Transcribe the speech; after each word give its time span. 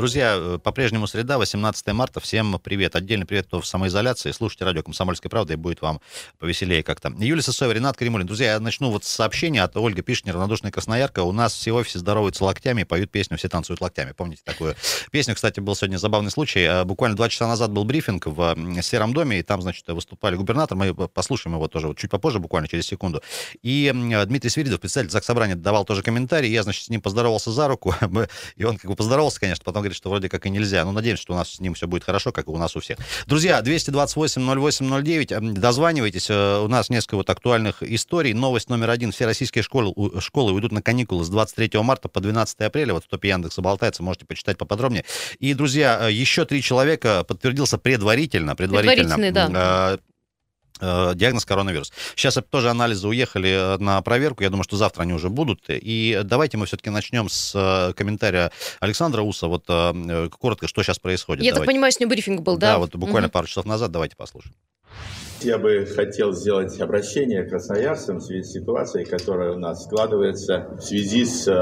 Друзья, 0.00 0.58
по-прежнему 0.64 1.06
среда, 1.06 1.36
18 1.36 1.88
марта. 1.88 2.20
Всем 2.20 2.58
привет. 2.58 2.96
Отдельный 2.96 3.26
привет, 3.26 3.48
кто 3.48 3.60
в 3.60 3.66
самоизоляции. 3.66 4.30
Слушайте 4.30 4.64
радио 4.64 4.82
«Комсомольская 4.82 5.28
правда», 5.28 5.52
и 5.52 5.56
будет 5.56 5.82
вам 5.82 6.00
повеселее 6.38 6.82
как-то. 6.82 7.12
Юлия 7.18 7.42
Сысоева, 7.42 7.72
Ренат 7.72 7.98
Каримулин. 7.98 8.26
Друзья, 8.26 8.52
я 8.52 8.60
начну 8.60 8.90
вот 8.90 9.04
с 9.04 9.08
сообщения 9.08 9.62
от 9.62 9.76
Ольги 9.76 10.00
Пишнер, 10.00 10.32
«Равнодушная 10.32 10.72
красноярка». 10.72 11.22
У 11.22 11.32
нас 11.32 11.52
все 11.52 11.72
в 11.72 11.74
офисе 11.74 11.98
здороваются 11.98 12.46
локтями, 12.46 12.84
поют 12.84 13.10
песню 13.10 13.36
«Все 13.36 13.50
танцуют 13.50 13.82
локтями». 13.82 14.12
Помните 14.12 14.40
такую 14.42 14.74
песню? 15.10 15.34
Кстати, 15.34 15.60
был 15.60 15.76
сегодня 15.76 15.98
забавный 15.98 16.30
случай. 16.30 16.82
Буквально 16.84 17.14
два 17.14 17.28
часа 17.28 17.46
назад 17.46 17.70
был 17.70 17.84
брифинг 17.84 18.24
в 18.24 18.56
Сером 18.80 19.12
доме, 19.12 19.40
и 19.40 19.42
там, 19.42 19.60
значит, 19.60 19.86
выступали 19.88 20.34
губернатор. 20.34 20.78
Мы 20.78 20.94
послушаем 20.94 21.56
его 21.56 21.68
тоже 21.68 21.88
вот 21.88 21.98
чуть 21.98 22.10
попозже, 22.10 22.38
буквально 22.38 22.68
через 22.68 22.86
секунду. 22.86 23.22
И 23.60 23.92
Дмитрий 24.24 24.48
Свиридов, 24.48 24.80
председатель 24.80 25.10
ЗАГС 25.10 25.26
Собрания, 25.26 25.56
давал 25.56 25.84
тоже 25.84 26.02
комментарий. 26.02 26.50
Я, 26.50 26.62
значит, 26.62 26.86
с 26.86 26.88
ним 26.88 27.02
поздоровался 27.02 27.52
за 27.52 27.68
руку, 27.68 27.94
и 28.56 28.64
он 28.64 28.78
как 28.78 28.90
бы 28.90 28.96
поздоровался, 28.96 29.38
конечно, 29.40 29.62
потом 29.62 29.89
что 29.94 30.10
вроде 30.10 30.28
как 30.28 30.46
и 30.46 30.50
нельзя. 30.50 30.84
Ну, 30.84 30.92
надеемся, 30.92 31.22
что 31.22 31.32
у 31.34 31.36
нас 31.36 31.54
с 31.54 31.60
ним 31.60 31.74
все 31.74 31.86
будет 31.86 32.04
хорошо, 32.04 32.32
как 32.32 32.46
и 32.48 32.50
у 32.50 32.56
нас 32.56 32.76
у 32.76 32.80
всех. 32.80 32.98
Друзья, 33.26 33.60
228-08-09, 33.60 35.52
дозванивайтесь. 35.52 36.28
Э, 36.30 36.60
у 36.60 36.68
нас 36.68 36.90
несколько 36.90 37.16
вот 37.16 37.30
актуальных 37.30 37.82
историй. 37.82 38.32
Новость 38.32 38.68
номер 38.68 38.90
один. 38.90 39.12
Все 39.12 39.26
российские 39.26 39.62
школы, 39.62 39.92
школы 40.20 40.52
уйдут 40.52 40.72
на 40.72 40.82
каникулы 40.82 41.24
с 41.24 41.28
23 41.28 41.80
марта 41.80 42.08
по 42.08 42.20
12 42.20 42.60
апреля. 42.60 42.94
Вот 42.94 43.04
в 43.04 43.08
топе 43.08 43.28
Яндекса 43.28 43.62
болтается, 43.62 44.02
можете 44.02 44.26
почитать 44.26 44.58
поподробнее. 44.58 45.04
И, 45.38 45.54
друзья, 45.54 46.08
э, 46.08 46.12
еще 46.12 46.44
три 46.44 46.62
человека 46.62 47.24
подтвердился 47.24 47.78
предварительно, 47.78 48.56
предварительно, 48.56 49.16
предварительно 49.16 49.48
да. 49.48 49.98
Э, 50.80 51.12
диагноз 51.14 51.44
коронавирус. 51.44 51.92
Сейчас 52.16 52.38
тоже 52.48 52.70
анализы 52.70 53.06
уехали 53.06 53.50
э, 53.50 53.78
на 53.78 54.00
проверку. 54.02 54.42
Я 54.42 54.50
думаю, 54.50 54.64
что 54.64 54.76
завтра 54.76 55.02
они 55.02 55.12
уже 55.12 55.28
будут. 55.28 55.64
И 55.68 56.20
давайте 56.24 56.56
мы 56.56 56.66
все-таки 56.66 56.90
начнем 56.90 57.28
с 57.28 57.52
э, 57.54 57.92
комментария 57.94 58.50
Александра 58.80 59.22
Уса. 59.22 59.46
Вот 59.46 59.66
коротко, 59.66 60.68
что 60.68 60.82
сейчас 60.82 60.98
происходит. 60.98 61.44
Я 61.44 61.52
давайте. 61.52 61.66
так 61.66 61.74
понимаю, 61.74 61.92
с 61.92 62.00
ним 62.00 62.08
брифинг 62.08 62.40
был, 62.40 62.56
да? 62.56 62.72
Да, 62.72 62.78
вот 62.78 62.94
буквально 62.94 63.28
угу. 63.28 63.32
пару 63.32 63.46
часов 63.46 63.66
назад. 63.66 63.90
Давайте 63.90 64.16
послушаем. 64.16 64.54
Я 65.42 65.56
бы 65.56 65.86
хотел 65.86 66.32
сделать 66.32 66.78
обращение 66.80 67.44
красноярцам 67.44 68.18
в 68.18 68.22
связи 68.22 68.42
с 68.42 68.52
ситуацией, 68.52 69.06
которая 69.06 69.52
у 69.52 69.58
нас 69.58 69.84
складывается 69.84 70.68
в 70.76 70.82
связи 70.82 71.24
с 71.24 71.48
э, 71.48 71.52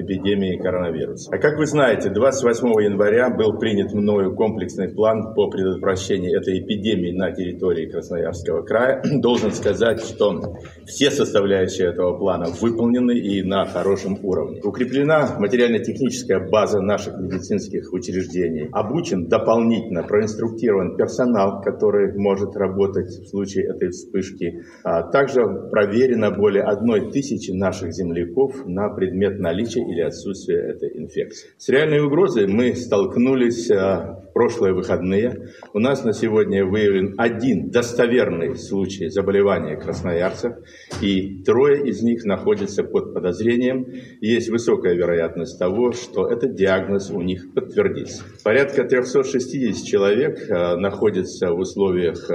эпидемией 0.00 0.58
коронавируса. 0.60 1.30
А 1.32 1.38
как 1.38 1.56
вы 1.56 1.66
знаете, 1.66 2.10
28 2.10 2.66
января 2.82 3.30
был 3.30 3.56
принят 3.56 3.92
мною 3.92 4.34
комплексный 4.34 4.88
план 4.88 5.34
по 5.34 5.48
предотвращению 5.48 6.36
этой 6.36 6.58
эпидемии 6.58 7.12
на 7.12 7.30
территории 7.30 7.86
Красноярского 7.86 8.62
края. 8.62 9.02
Должен 9.20 9.52
сказать, 9.52 10.00
что 10.00 10.56
все 10.84 11.12
составляющие 11.12 11.88
этого 11.88 12.18
плана 12.18 12.46
выполнены 12.60 13.12
и 13.12 13.42
на 13.44 13.66
хорошем 13.66 14.18
уровне. 14.20 14.60
Укреплена 14.64 15.36
материально-техническая 15.38 16.48
база 16.48 16.80
наших 16.80 17.16
медицинских 17.18 17.92
учреждений. 17.92 18.68
Обучен 18.72 19.28
дополнительно, 19.28 20.02
проинструктирован 20.02 20.96
персонал, 20.96 21.62
который 21.62 22.12
может 22.18 22.56
работать 22.56 23.27
случае 23.28 23.66
этой 23.66 23.90
вспышки. 23.90 24.64
А 24.82 25.02
также 25.02 25.42
проверено 25.70 26.30
более 26.30 26.62
одной 26.62 27.10
тысячи 27.10 27.50
наших 27.50 27.92
земляков 27.92 28.66
на 28.66 28.88
предмет 28.88 29.38
наличия 29.38 29.80
или 29.80 30.00
отсутствия 30.00 30.58
этой 30.58 30.90
инфекции. 30.96 31.50
С 31.56 31.68
реальной 31.68 32.00
угрозой 32.00 32.46
мы 32.46 32.74
столкнулись 32.74 33.70
а, 33.70 34.24
в 34.28 34.32
прошлые 34.32 34.74
выходные. 34.74 35.48
У 35.72 35.78
нас 35.78 36.04
на 36.04 36.12
сегодня 36.12 36.64
выявлен 36.64 37.14
один 37.18 37.70
достоверный 37.70 38.56
случай 38.56 39.08
заболевания 39.08 39.76
красноярцев, 39.76 40.56
и 41.00 41.42
трое 41.44 41.88
из 41.88 42.02
них 42.02 42.24
находятся 42.24 42.84
под 42.84 43.14
подозрением. 43.14 43.86
Есть 44.20 44.48
высокая 44.48 44.94
вероятность 44.94 45.58
того, 45.58 45.92
что 45.92 46.28
этот 46.28 46.54
диагноз 46.54 47.10
у 47.10 47.20
них 47.20 47.52
подтвердится. 47.52 48.22
Порядка 48.44 48.84
360 48.84 49.84
человек 49.84 50.50
а, 50.50 50.76
находятся 50.76 51.52
в 51.52 51.58
условиях 51.58 52.30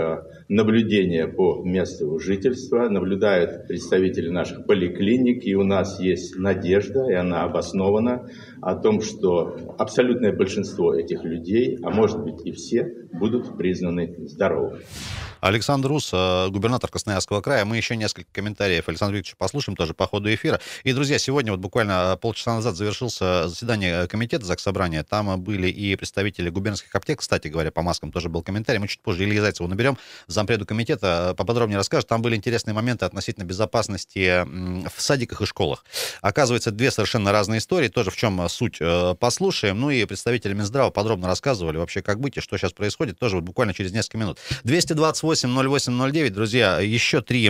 наблюдения 0.48 1.28
по 1.28 1.64
месту 1.64 2.20
жительства, 2.20 2.90
наблюдают 2.90 3.68
представители 3.68 4.30
наших 4.30 4.66
поликлиник, 4.66 5.46
и 5.46 5.56
у 5.56 5.64
нас 5.64 6.00
есть 6.00 6.36
надежда, 6.38 7.10
и 7.10 7.14
она 7.14 7.44
обоснована, 7.44 8.30
о 8.62 8.76
том, 8.76 9.02
что 9.02 9.76
абсолютное 9.78 10.34
большинство 10.34 10.94
этих 10.94 11.24
людей, 11.24 11.78
а 11.84 11.90
может 11.90 12.24
быть 12.24 12.46
и 12.46 12.52
все, 12.52 12.94
будут 13.12 13.58
признаны 13.58 14.16
здоровыми. 14.28 14.84
Александр 15.44 15.90
Рус, 15.90 16.10
э, 16.14 16.48
губернатор 16.48 16.90
Красноярского 16.90 17.42
края. 17.42 17.66
Мы 17.66 17.76
еще 17.76 17.98
несколько 17.98 18.30
комментариев 18.32 18.88
Александра 18.88 19.18
Викторовича 19.18 19.36
послушаем 19.38 19.76
тоже 19.76 19.94
по 19.94 20.08
ходу 20.08 20.34
эфира. 20.34 20.62
И, 20.86 20.94
друзья, 20.94 21.20
сегодня 21.20 21.52
вот 21.52 21.60
буквально 21.60 22.18
полчаса 22.22 22.56
назад 22.56 22.78
завершился 22.78 23.50
заседание 23.50 24.08
комитета 24.08 24.46
Заксобрания. 24.46 25.04
Там 25.04 25.42
были 25.42 25.68
и 25.68 25.98
представители 25.98 26.50
губернских 26.50 26.96
аптек, 26.96 27.20
кстати 27.20 27.50
говоря, 27.50 27.72
по 27.72 27.82
маскам 27.82 28.14
тоже 28.14 28.30
был 28.30 28.42
комментарий. 28.42 28.80
Мы 28.80 28.88
чуть 28.88 29.02
позже 29.02 29.26
Ильи 29.26 29.38
Зайцева 29.38 29.68
наберем, 29.68 29.98
зампреду 30.28 30.66
комитета, 30.66 31.32
э, 31.32 31.34
поподробнее 31.36 31.78
расскажет. 31.78 32.08
Там 32.08 32.22
были 32.22 32.38
интересные 32.38 32.74
моменты 32.74 33.04
относительно 33.04 33.44
безопасности 33.44 34.46
в 34.46 35.02
садиках 35.02 35.42
и 35.42 35.46
школах. 35.46 35.84
Оказывается, 36.22 36.72
две 36.72 36.90
совершенно 36.90 37.34
разные 37.34 37.58
истории. 37.58 37.90
Тоже 37.90 38.12
в 38.12 38.16
чем 38.16 38.48
суть 38.48 38.78
э, 38.80 39.14
послушаем. 39.20 39.78
Ну 39.78 39.90
и 39.90 40.06
представители 40.06 40.54
Минздрава 40.54 40.90
подробно 40.90 41.28
рассказывали 41.28 41.76
вообще, 41.76 42.02
как 42.02 42.22
быть 42.22 42.38
и 42.38 42.40
что 42.40 42.58
сейчас 42.58 42.72
происходит. 42.72 43.20
Тоже 43.20 43.36
вот 43.36 43.44
буквально 43.44 43.74
через 43.74 43.92
несколько 43.92 44.18
минут. 44.18 44.40
228 44.64 45.33
80809, 45.34 46.30
друзья, 46.30 46.80
еще 46.80 47.22
три 47.22 47.50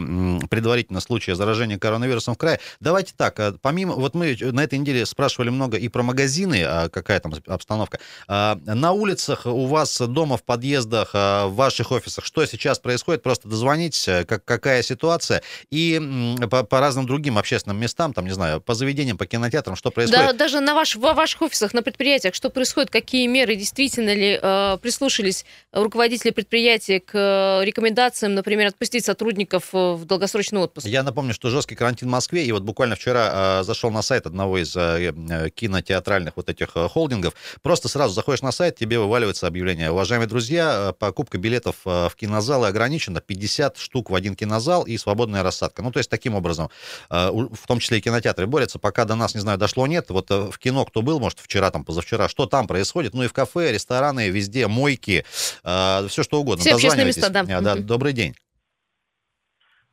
предварительно 0.49 0.99
случая 1.01 1.35
заражения 1.35 1.77
коронавирусом 1.77 2.35
в 2.35 2.37
крае. 2.37 2.59
Давайте 2.79 3.13
так, 3.15 3.39
э, 3.39 3.53
помимо, 3.61 3.93
вот 3.93 4.15
мы 4.15 4.37
на 4.39 4.63
этой 4.63 4.79
неделе 4.79 5.05
спрашивали 5.05 5.49
много 5.49 5.77
и 5.77 5.87
про 5.89 6.03
магазины, 6.03 6.63
а 6.65 6.89
какая 6.89 7.19
там 7.19 7.33
обстановка. 7.47 7.99
А, 8.27 8.57
на 8.65 8.91
улицах 8.91 9.45
у 9.45 9.65
вас 9.65 9.99
дома, 9.99 10.37
в 10.37 10.43
подъездах, 10.43 11.11
а, 11.13 11.47
в 11.47 11.55
ваших 11.55 11.91
офисах, 11.91 12.25
что 12.25 12.45
сейчас 12.45 12.79
происходит? 12.79 13.23
Просто 13.23 13.47
дозвонитесь, 13.47 14.05
как, 14.27 14.45
какая 14.45 14.81
ситуация, 14.83 15.43
и 15.69 16.01
по, 16.49 16.63
по 16.63 16.79
разным 16.79 17.05
другим 17.05 17.37
общественным 17.37 17.79
местам, 17.79 18.13
там, 18.13 18.25
не 18.25 18.33
знаю, 18.33 18.61
по 18.61 18.73
заведениям, 18.73 19.17
по 19.17 19.25
кинотеатрам, 19.25 19.75
что 19.75 19.91
происходит? 19.91 20.27
Да, 20.27 20.33
даже 20.33 20.59
на 20.59 20.73
ваш, 20.73 20.95
в 20.95 20.99
ваших 20.99 21.41
офисах, 21.41 21.73
на 21.73 21.81
предприятиях, 21.81 22.33
что 22.33 22.49
происходит, 22.49 22.89
какие 22.89 23.27
меры 23.27 23.55
действительно 23.55 24.13
ли 24.13 24.39
э, 24.41 24.77
прислушались 24.81 25.45
руководители 25.71 26.31
предприятия 26.31 26.99
к 26.99 27.11
э, 27.13 27.65
рекомендациям, 27.73 28.35
например, 28.35 28.67
отпустить 28.67 29.03
сотрудников 29.03 29.69
э, 29.73 29.93
в 29.93 30.05
долгосрочный 30.05 30.59
отпуск? 30.59 30.85
Я 30.85 31.03
напомню, 31.03 31.33
что 31.33 31.49
жесткий 31.49 31.75
карантин 31.75 32.07
в 32.07 32.11
Москве, 32.11 32.45
и 32.45 32.51
вот 32.51 32.63
буквально 32.63 32.95
вчера 32.95 33.61
э, 33.61 33.63
зашел 33.63 33.89
на 33.89 34.01
сайт 34.01 34.27
одного 34.27 34.59
из 34.59 34.75
э, 34.75 35.11
э 35.11 35.49
кинотеатральных 35.49 36.33
вот 36.35 36.49
этих 36.49 36.69
э, 36.75 36.87
холдингов, 36.87 37.33
просто 37.61 37.89
сразу 37.89 38.13
заходишь 38.13 38.41
на 38.41 38.51
сайт, 38.51 38.77
тебе 38.77 38.99
вываливается 38.99 39.47
объявление. 39.47 39.91
Уважаемые 39.91 40.27
друзья, 40.27 40.89
э, 40.89 40.93
покупка 40.93 41.37
билетов 41.37 41.75
в 41.83 42.11
кинозалы 42.15 42.67
ограничена, 42.67 43.21
50 43.21 43.77
штук 43.77 44.09
в 44.11 44.15
один 44.15 44.35
кинозал 44.35 44.83
и 44.83 44.97
свободная 44.97 45.43
рассадка. 45.43 45.81
Ну, 45.81 45.91
то 45.91 45.97
есть 45.97 46.09
таким 46.09 46.35
образом, 46.35 46.69
э, 47.09 47.29
в 47.31 47.67
том 47.67 47.79
числе 47.79 47.97
и 47.97 48.01
кинотеатры 48.01 48.45
борются, 48.45 48.77
пока 48.77 49.05
до 49.05 49.15
нас, 49.15 49.33
не 49.33 49.41
знаю, 49.41 49.57
дошло, 49.57 49.87
нет. 49.87 50.09
Вот 50.09 50.29
в 50.29 50.57
кино 50.59 50.85
кто 50.85 51.01
был, 51.01 51.19
может, 51.19 51.39
вчера, 51.39 51.71
там, 51.71 51.83
позавчера, 51.83 52.29
что 52.29 52.45
там 52.45 52.67
происходит? 52.67 53.13
Ну, 53.13 53.23
и 53.23 53.27
в 53.27 53.33
кафе, 53.33 53.71
рестораны, 53.71 54.29
везде, 54.29 54.67
мойки, 54.67 55.25
э, 55.63 56.07
все 56.07 56.23
что 56.23 56.39
угодно. 56.39 56.63
Все 56.63 56.75
общественные 56.75 57.07
места, 57.07 57.29
да. 57.29 57.43
Да. 57.63 57.75
Добрый 57.75 58.13
день. 58.13 58.33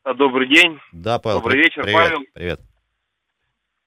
А, 0.03 0.15
добрый 0.15 0.49
день. 0.49 0.81
Да, 0.93 1.19
Павел. 1.19 1.41
Добрый 1.41 1.59
вечер, 1.59 1.83
привет, 1.83 1.95
Павел. 1.95 2.21
Привет. 2.35 2.61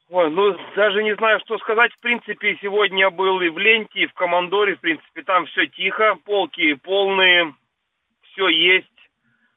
Ой, 0.10 0.30
ну 0.30 0.56
даже 0.76 1.04
не 1.04 1.16
знаю, 1.16 1.40
что 1.40 1.58
сказать. 1.58 1.92
В 1.94 2.00
принципе, 2.00 2.58
сегодня 2.62 3.10
был 3.10 3.42
и 3.42 3.50
в 3.50 3.58
Ленте, 3.58 4.02
и 4.02 4.08
в 4.08 4.14
Командоре. 4.14 4.76
В 4.76 4.80
принципе, 4.80 5.24
там 5.24 5.48
все 5.48 5.66
тихо, 5.68 6.16
полки 6.24 6.76
полные, 6.76 7.56
все 8.32 8.48
есть. 8.48 8.88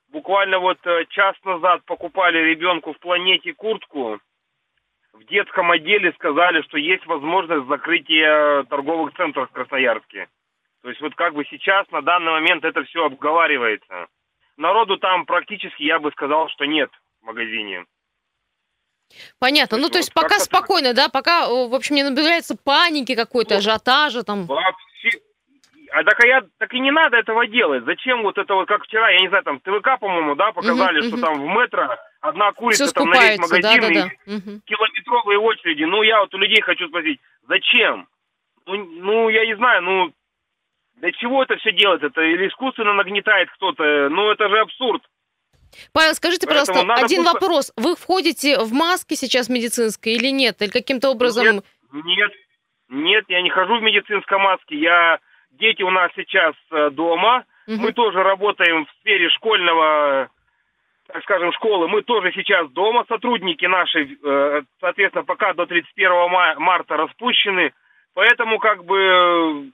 Буквально 0.09 0.59
вот 0.59 0.79
э, 0.87 1.05
час 1.11 1.37
назад 1.45 1.85
покупали 1.85 2.39
ребенку 2.39 2.95
в 2.95 2.99
планете 3.01 3.53
куртку. 3.53 4.19
В 5.13 5.25
детском 5.27 5.71
отделе 5.71 6.13
сказали, 6.13 6.63
что 6.63 6.79
есть 6.79 7.05
возможность 7.07 7.69
закрытия 7.69 8.63
торговых 8.65 9.15
центров 9.15 9.51
в 9.51 9.53
Красноярске. 9.53 10.29
То 10.87 10.91
есть 10.91 11.03
вот 11.03 11.17
как 11.17 11.35
бы 11.35 11.45
сейчас, 11.51 11.85
на 11.91 12.01
данный 12.01 12.31
момент 12.31 12.65
это 12.65 12.85
все 12.85 13.07
обговаривается. 13.07 14.07
Народу 14.57 14.99
там 14.99 15.27
практически, 15.27 15.83
я 15.83 15.99
бы 15.99 16.13
сказал, 16.13 16.49
что 16.51 16.65
нет 16.65 16.89
в 17.21 17.27
магазине. 17.27 17.87
Понятно. 19.41 19.79
Ну, 19.79 19.89
то 19.89 19.99
есть 19.99 20.13
вот 20.15 20.23
пока 20.23 20.39
спокойно, 20.39 20.95
да? 20.95 21.09
Пока, 21.09 21.49
в 21.49 21.75
общем, 21.75 21.97
не 21.97 22.05
набирается 22.05 22.57
паники 22.57 23.17
какой-то, 23.17 23.55
ну, 23.55 23.59
ажиотажа 23.59 24.23
там. 24.23 24.47
Вообще. 24.47 25.11
А 25.91 26.05
так, 26.05 26.23
а 26.23 26.27
я, 26.29 26.43
так 26.59 26.73
и 26.73 26.79
не 26.79 26.93
надо 26.93 27.17
этого 27.17 27.49
делать. 27.49 27.83
Зачем 27.85 28.23
вот 28.23 28.39
это 28.39 28.55
вот, 28.55 28.69
как 28.69 28.85
вчера, 28.85 29.11
я 29.11 29.21
не 29.23 29.29
знаю, 29.29 29.43
там 29.43 29.59
ТВК, 29.59 29.99
по-моему, 29.99 30.37
да, 30.37 30.53
показали, 30.53 31.01
угу, 31.01 31.07
что 31.09 31.17
угу. 31.17 31.27
там 31.27 31.43
в 31.43 31.47
метро 31.47 31.97
одна 32.21 32.53
курица 32.53 32.95
там 32.95 33.11
на 33.11 33.29
весь 33.29 33.41
магазин, 33.41 33.81
да, 33.81 33.89
да, 33.89 33.91
да. 33.91 34.35
Угу. 34.37 34.61
километровые 34.65 35.41
очереди. 35.41 35.83
Ну, 35.83 36.03
я 36.03 36.21
вот 36.21 36.33
у 36.33 36.39
людей 36.39 36.63
хочу 36.63 36.87
спросить, 36.87 37.19
зачем? 37.49 38.07
Ну, 38.67 38.77
ну, 38.77 39.29
я 39.31 39.47
не 39.47 39.57
знаю, 39.57 39.83
ну, 39.83 40.13
для 40.97 41.13
чего 41.13 41.43
это 41.43 41.57
все 41.57 41.73
делать? 41.73 42.03
Это 42.03 42.21
или 42.23 42.49
искусственно 42.49 42.95
нагнетает 42.95 43.51
кто-то? 43.51 44.09
Ну, 44.11 44.31
это 44.31 44.49
же 44.49 44.59
абсурд. 44.59 45.03
Павел, 45.93 46.15
скажите, 46.15 46.47
Поэтому 46.47 46.67
пожалуйста, 46.67 47.05
один 47.05 47.23
просто... 47.25 47.41
вопрос. 47.41 47.73
Вы 47.77 47.97
входите 47.97 48.59
в 48.61 48.73
маске 48.73 49.15
сейчас 49.17 49.49
медицинской 49.49 50.13
или 50.13 50.29
нет? 50.29 50.63
Или 50.63 50.71
каким-то 50.71 51.11
образом... 51.11 51.45
Нет, 51.45 51.65
нет, 51.93 52.33
Нет, 52.89 53.25
я 53.29 53.43
не 53.43 53.51
хожу 53.51 53.79
в 53.79 53.83
медицинской 53.83 54.39
маске. 54.39 54.77
Я 54.77 55.19
дети 55.51 55.83
у 55.83 55.91
нас 55.91 56.11
сейчас 56.17 56.55
э, 56.71 56.91
дома. 56.91 57.45
Мгм. 57.67 57.83
Мы 57.83 57.93
тоже 57.93 58.23
работаем 58.23 58.87
в 58.87 59.01
сфере 59.01 59.29
школьного, 59.31 60.31
так 61.09 61.23
скажем, 61.25 61.53
школы. 61.53 61.89
Мы 61.89 62.03
тоже 62.03 62.33
сейчас 62.33 62.71
дома. 62.71 63.05
Сотрудники 63.09 63.65
наши, 63.67 64.17
э, 64.23 64.63
соответственно, 64.81 65.25
пока 65.25 65.53
до 65.53 65.67
31 65.67 66.31
ма- 66.31 66.55
марта 66.59 66.97
распущены. 66.97 67.73
Поэтому 68.15 68.59
как 68.59 68.85
бы 68.85 69.73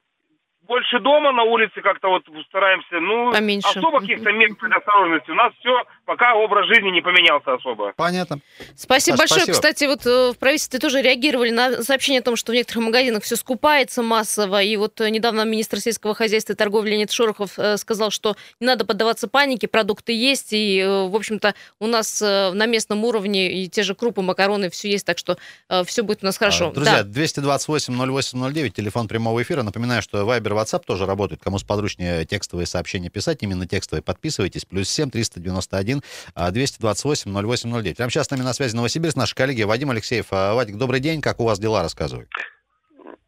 больше 0.73 1.01
дома 1.01 1.33
на 1.33 1.43
улице 1.43 1.83
как-то 1.83 2.09
вот 2.09 2.23
стараемся. 2.49 2.99
Ну, 2.99 3.31
Поменьше. 3.31 3.69
особо 3.79 4.01
каких-то 4.01 4.33
мер 4.33 4.55
предосторожности. 4.55 5.31
У 5.31 5.35
нас 5.35 5.53
все, 5.61 5.83
пока 6.07 6.35
образ 6.35 6.67
жизни 6.67 6.89
не 6.89 7.03
поменялся 7.03 7.53
особо. 7.53 7.93
Понятно. 7.95 8.39
Спасибо 8.75 9.17
Саш, 9.17 9.29
большое. 9.29 9.41
спасибо. 9.43 9.55
Кстати, 9.55 9.85
вот 9.85 10.07
э, 10.07 10.33
в 10.33 10.39
правительстве 10.39 10.79
тоже 10.81 11.03
реагировали 11.03 11.51
на 11.51 11.83
сообщение 11.83 12.21
о 12.21 12.23
том, 12.23 12.37
что 12.37 12.53
в 12.53 12.55
некоторых 12.55 12.87
магазинах 12.87 13.23
все 13.23 13.37
скупается 13.37 14.03
массово. 14.03 14.63
И 14.63 14.75
вот 14.77 14.99
э, 15.03 15.11
недавно 15.11 15.45
министр 15.45 15.79
сельского 15.79 16.15
хозяйства 16.15 16.55
и 16.55 16.57
торговли 16.57 16.93
Леонид 16.93 17.11
Шорохов 17.13 17.59
э, 17.59 17.77
сказал, 17.77 18.11
что 18.11 18.35
не 18.59 18.67
надо 18.67 18.87
поддаваться 18.87 19.29
панике, 19.29 19.69
продукты 19.69 20.15
есть. 20.15 20.55
И, 20.55 20.83
в 20.83 21.15
общем-то, 21.15 21.55
у 21.81 21.87
нас 21.87 22.23
на 22.23 22.65
местном 22.65 23.05
уровне 23.05 23.53
и 23.53 23.69
те 23.69 23.83
же 23.83 23.95
крупы, 23.95 24.23
макароны, 24.23 24.71
все 24.71 24.89
есть. 24.89 25.05
Так 25.05 25.19
что 25.19 25.37
все 25.85 26.03
будет 26.03 26.23
у 26.23 26.27
нас 26.27 26.39
хорошо. 26.39 26.69
А, 26.69 26.73
Друзья, 26.73 27.03
Да. 27.03 27.21
228-08-09, 27.21 28.71
телефон 28.71 29.07
прямого 29.07 29.43
эфира. 29.43 29.63
Напоминаю, 29.63 30.01
что 30.01 30.23
Viber, 30.23 30.62
WhatsApp 30.63 30.83
тоже 30.87 31.07
работают. 31.07 31.43
Кому 31.43 31.59
сподручнее 31.59 32.25
текстовые 32.25 32.67
сообщения 32.67 33.11
писать, 33.11 33.43
именно 33.43 33.67
текстовые, 33.67 34.03
подписывайтесь. 34.03 34.65
Плюс 34.65 34.89
7 34.89 35.11
391 35.11 36.03
а, 36.35 36.51
228 36.51 37.31
0809. 37.31 37.97
Прямо 37.97 38.11
сейчас 38.11 38.27
с 38.27 38.31
нами 38.31 38.43
на 38.43 38.53
связи 38.53 38.77
Новосибирск, 38.77 39.17
наши 39.17 39.35
коллеги 39.35 39.63
Вадим 39.63 39.91
Алексеев. 39.91 40.27
А, 40.31 40.55
Вадик, 40.55 40.77
добрый 40.77 41.01
день, 41.01 41.21
как 41.21 41.41
у 41.41 41.45
вас 41.45 41.59
дела, 41.59 41.83
рассказывай. 41.83 42.27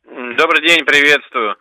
Добрый 0.07 0.67
день, 0.67 0.85
приветствую. 0.85 1.57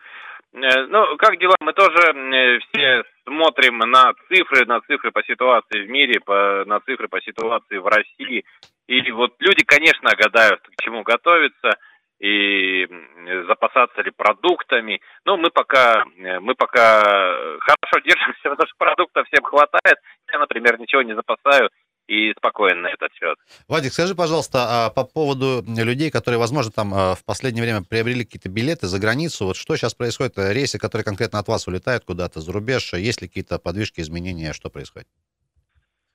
Э, 0.54 0.86
Ну, 0.88 1.18
как 1.18 1.40
дела? 1.40 1.56
Мы 1.60 1.74
тоже 1.74 2.60
все 2.69 3.04
смотрим 3.26 3.80
на 3.80 4.14
цифры, 4.28 4.66
на 4.66 4.81
цифры 4.81 5.12
по 5.12 5.24
ситуации 5.24 5.86
в 5.86 5.90
мире, 5.90 6.19
по, 6.19 6.64
на 6.66 6.80
цифры 6.81 7.08
по 7.08 7.19
ситуации 7.22 7.78
в 7.78 7.88
России. 7.88 8.44
И 8.88 9.12
вот 9.12 9.34
люди, 9.40 9.64
конечно, 9.64 10.12
гадают, 10.16 10.62
к 10.62 10.81
чему 10.84 11.04
готовиться 11.04 11.72
и 12.24 12.88
запасаться 13.48 14.02
ли 14.02 14.12
продуктами. 14.12 15.02
Но 15.25 15.36
мы 15.36 15.50
пока, 15.50 16.06
э, 16.18 16.40
мы 16.40 16.56
пока 16.56 17.02
хорошо 17.60 18.00
держимся, 18.06 18.44
потому 18.44 18.68
что 18.68 18.78
продуктов 18.78 19.28
всем 19.28 19.44
хватает. 19.44 19.98
Я, 20.31 20.40
например, 20.40 20.80
ничего 20.80 21.02
не 21.02 21.16
запасаю 21.16 21.70
и 22.08 22.31
спокоен 22.38 22.81
на 22.81 22.88
этот 22.88 23.14
счет. 23.14 23.38
Вадик, 23.68 23.92
скажи, 23.92 24.16
пожалуйста, 24.16 24.60
а, 24.60 24.90
по 24.90 25.04
поводу 25.04 25.64
людей, 25.68 26.12
которые, 26.12 26.38
возможно, 26.40 26.72
там 26.72 26.94
а, 26.94 27.16
в 27.16 27.25
последнее 27.25 27.64
время 27.64 27.84
приобрели 27.84 28.24
какие-то 28.24 28.50
билеты 28.50 28.88
за 28.88 29.00
границу. 29.00 29.46
Вот 29.46 29.58
что 29.58 29.76
сейчас 29.76 29.94
происходит? 29.94 30.34
Рейсы, 30.38 30.80
которые 30.80 31.06
конкретно 31.06 31.40
от 31.40 31.48
вас 31.48 31.68
улетают 31.68 32.06
куда-то 32.06 32.40
за 32.40 32.52
рубеж, 32.52 32.94
есть 32.94 33.22
ли 33.22 33.28
какие-то 33.28 33.60
подвижки, 33.60 34.02
изменения, 34.02 34.54
что 34.54 34.69
происходит? 34.69 35.08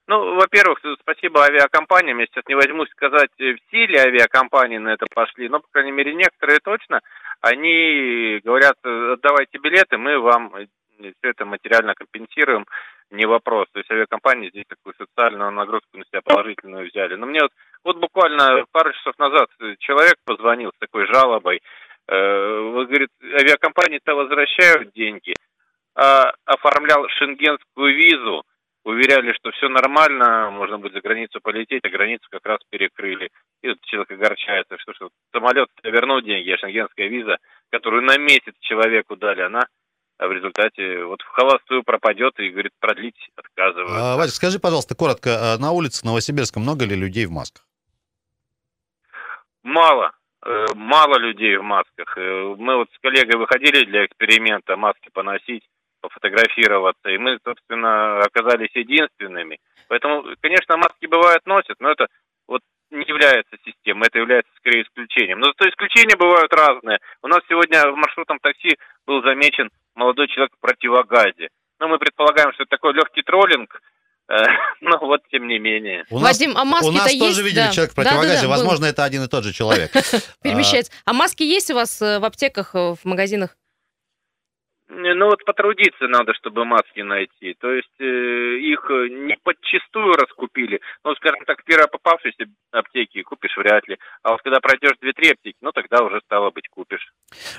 Ну, 0.08 0.36
во-первых, 0.36 0.78
спасибо 1.02 1.44
авиакомпаниям. 1.44 2.18
Я 2.18 2.26
сейчас 2.26 2.44
не 2.48 2.54
возьмусь 2.54 2.88
сказать, 2.92 3.28
э, 3.38 3.56
все 3.56 3.86
ли 3.86 3.98
авиакомпании 3.98 4.78
на 4.78 4.94
это 4.94 5.04
пошли, 5.14 5.50
но, 5.50 5.60
по 5.60 5.68
крайней 5.70 5.92
мере, 5.92 6.14
некоторые 6.14 6.60
точно. 6.60 7.00
Они 7.42 8.40
говорят, 8.42 8.76
э, 8.84 9.12
отдавайте 9.12 9.58
билеты, 9.58 9.98
мы 9.98 10.18
вам 10.18 10.50
все 10.96 11.12
это 11.28 11.44
материально 11.44 11.92
компенсируем, 11.94 12.64
не 13.10 13.26
вопрос. 13.26 13.68
То 13.72 13.80
есть 13.80 13.90
авиакомпании 13.90 14.48
здесь 14.48 14.64
такую 14.66 14.94
социальную 14.96 15.50
нагрузку 15.50 15.98
на 15.98 16.04
себя 16.06 16.22
положительную 16.24 16.88
взяли. 16.88 17.14
Но 17.16 17.26
мне 17.26 17.40
вот, 17.42 17.52
вот 17.84 17.98
буквально 17.98 18.64
пару 18.72 18.94
часов 18.94 19.12
назад 19.18 19.50
человек 19.78 20.16
позвонил 20.24 20.70
с 20.70 20.78
такой 20.78 21.06
жалобой. 21.12 21.60
Э, 22.08 22.72
говорит, 22.72 23.10
авиакомпании-то 23.22 24.14
возвращают 24.14 24.90
деньги, 24.94 25.34
а 25.94 26.32
оформлял 26.46 27.06
шенгенскую 27.10 27.94
визу, 27.94 28.42
уверяли, 28.88 29.32
что 29.34 29.50
все 29.50 29.68
нормально, 29.68 30.50
можно 30.50 30.78
будет 30.78 30.94
за 30.94 31.00
границу 31.00 31.40
полететь, 31.40 31.84
а 31.84 31.88
границу 31.90 32.26
как 32.30 32.44
раз 32.46 32.58
перекрыли. 32.70 33.30
И 33.62 33.68
вот 33.68 33.78
человек 33.82 34.10
огорчается, 34.12 34.76
что, 34.78 34.94
что 34.94 35.10
самолет 35.32 35.68
вернул 35.84 36.22
деньги, 36.22 36.50
а 36.50 36.58
шенгенская 36.58 37.08
виза, 37.08 37.36
которую 37.70 38.02
на 38.02 38.16
месяц 38.16 38.54
человеку 38.60 39.16
дали, 39.16 39.42
она 39.42 39.66
в 40.18 40.32
результате 40.32 41.04
вот 41.04 41.20
в 41.22 41.28
холостую 41.28 41.84
пропадет 41.84 42.38
и, 42.40 42.50
говорит, 42.50 42.72
продлить 42.80 43.30
отказывают. 43.36 43.92
А, 43.92 44.16
Вадик, 44.16 44.34
скажи, 44.34 44.58
пожалуйста, 44.58 44.96
коротко, 44.96 45.54
а 45.54 45.58
на 45.58 45.70
улице 45.72 46.04
Новосибирска 46.04 46.58
много 46.58 46.86
ли 46.86 46.96
людей 46.96 47.26
в 47.26 47.30
масках? 47.30 47.64
Мало, 49.62 50.12
э, 50.44 50.66
мало 50.74 51.18
людей 51.18 51.56
в 51.56 51.62
масках. 51.62 52.16
Э, 52.16 52.54
Мы 52.56 52.76
вот 52.76 52.88
с 52.92 52.98
коллегой 53.00 53.38
выходили 53.38 53.84
для 53.84 54.06
эксперимента 54.06 54.76
маски 54.76 55.10
поносить, 55.12 55.62
пофотографироваться, 56.00 57.08
и 57.10 57.18
мы, 57.18 57.38
собственно, 57.44 58.20
оказались 58.20 58.74
единственными. 58.74 59.58
Поэтому, 59.88 60.24
конечно, 60.40 60.76
маски 60.76 61.06
бывают 61.06 61.44
носят, 61.46 61.76
но 61.80 61.90
это 61.90 62.06
вот 62.46 62.60
не 62.90 63.04
является 63.04 63.56
системой, 63.64 64.08
это 64.08 64.18
является 64.18 64.50
скорее 64.56 64.82
исключением. 64.82 65.40
Но 65.40 65.46
зато 65.46 65.68
исключения 65.68 66.16
бывают 66.16 66.52
разные. 66.52 66.98
У 67.22 67.28
нас 67.28 67.40
сегодня 67.48 67.90
в 67.90 67.96
маршрутном 67.96 68.38
такси 68.40 68.76
был 69.06 69.22
замечен 69.22 69.70
молодой 69.94 70.28
человек 70.28 70.52
в 70.56 70.60
противогазе. 70.60 71.48
Ну, 71.80 71.88
мы 71.88 71.98
предполагаем, 71.98 72.52
что 72.54 72.64
это 72.64 72.70
такой 72.70 72.92
легкий 72.94 73.22
троллинг, 73.22 73.80
но 74.80 74.98
вот 74.98 75.20
тем 75.30 75.46
не 75.48 75.58
менее. 75.58 76.04
У 76.10 76.18
нас, 76.18 76.38
Вадим, 76.38 76.56
а 76.56 76.64
маски-то 76.64 76.90
у 76.90 76.92
нас 76.92 77.12
есть? 77.12 77.20
тоже 77.20 77.42
видели 77.42 77.64
Да. 77.66 77.72
человека 77.72 77.92
в 77.92 77.96
Да, 77.96 78.02
да, 78.02 78.08
противогазе. 78.10 78.34
да, 78.36 78.42
был. 78.42 78.50
Возможно, 78.50 78.84
это 78.86 79.04
один 79.04 79.22
и 79.24 79.28
тот 79.28 79.44
же 79.44 79.52
человек. 79.52 79.90
Перемещается. 80.42 80.92
А 81.06 81.12
маски 81.12 81.42
есть 81.42 81.70
у 81.70 81.74
вас 81.74 82.00
э, 82.02 82.18
в 82.18 82.24
аптеках, 82.24 82.74
э, 82.74 82.94
в 82.94 83.04
магазинах? 83.04 83.56
Не, 84.90 85.12
Ну 85.14 85.26
вот 85.26 85.44
потрудиться 85.44 86.08
надо, 86.08 86.32
чтобы 86.34 86.64
маски 86.64 87.00
найти. 87.00 87.54
То 87.60 87.70
есть 87.70 87.92
э, 88.00 88.04
их 88.04 88.80
э, 88.90 89.08
не 89.10 89.36
подчистую 89.42 90.14
раскупили. 90.14 90.80
Ну, 91.04 91.14
скажем 91.16 91.44
так, 91.44 91.62
первая 91.64 91.88
попавшейся 91.88 92.46
аптеки 92.72 93.22
купишь 93.22 93.54
вряд 93.58 93.86
ли. 93.86 93.98
А 94.22 94.32
вот 94.32 94.40
когда 94.42 94.60
пройдешь 94.60 94.96
две-три 95.00 95.32
аптеки, 95.32 95.56
ну 95.60 95.72
тогда 95.72 96.02
уже 96.02 96.20
стало 96.24 96.50
быть 96.50 96.68
купишь. 96.68 97.12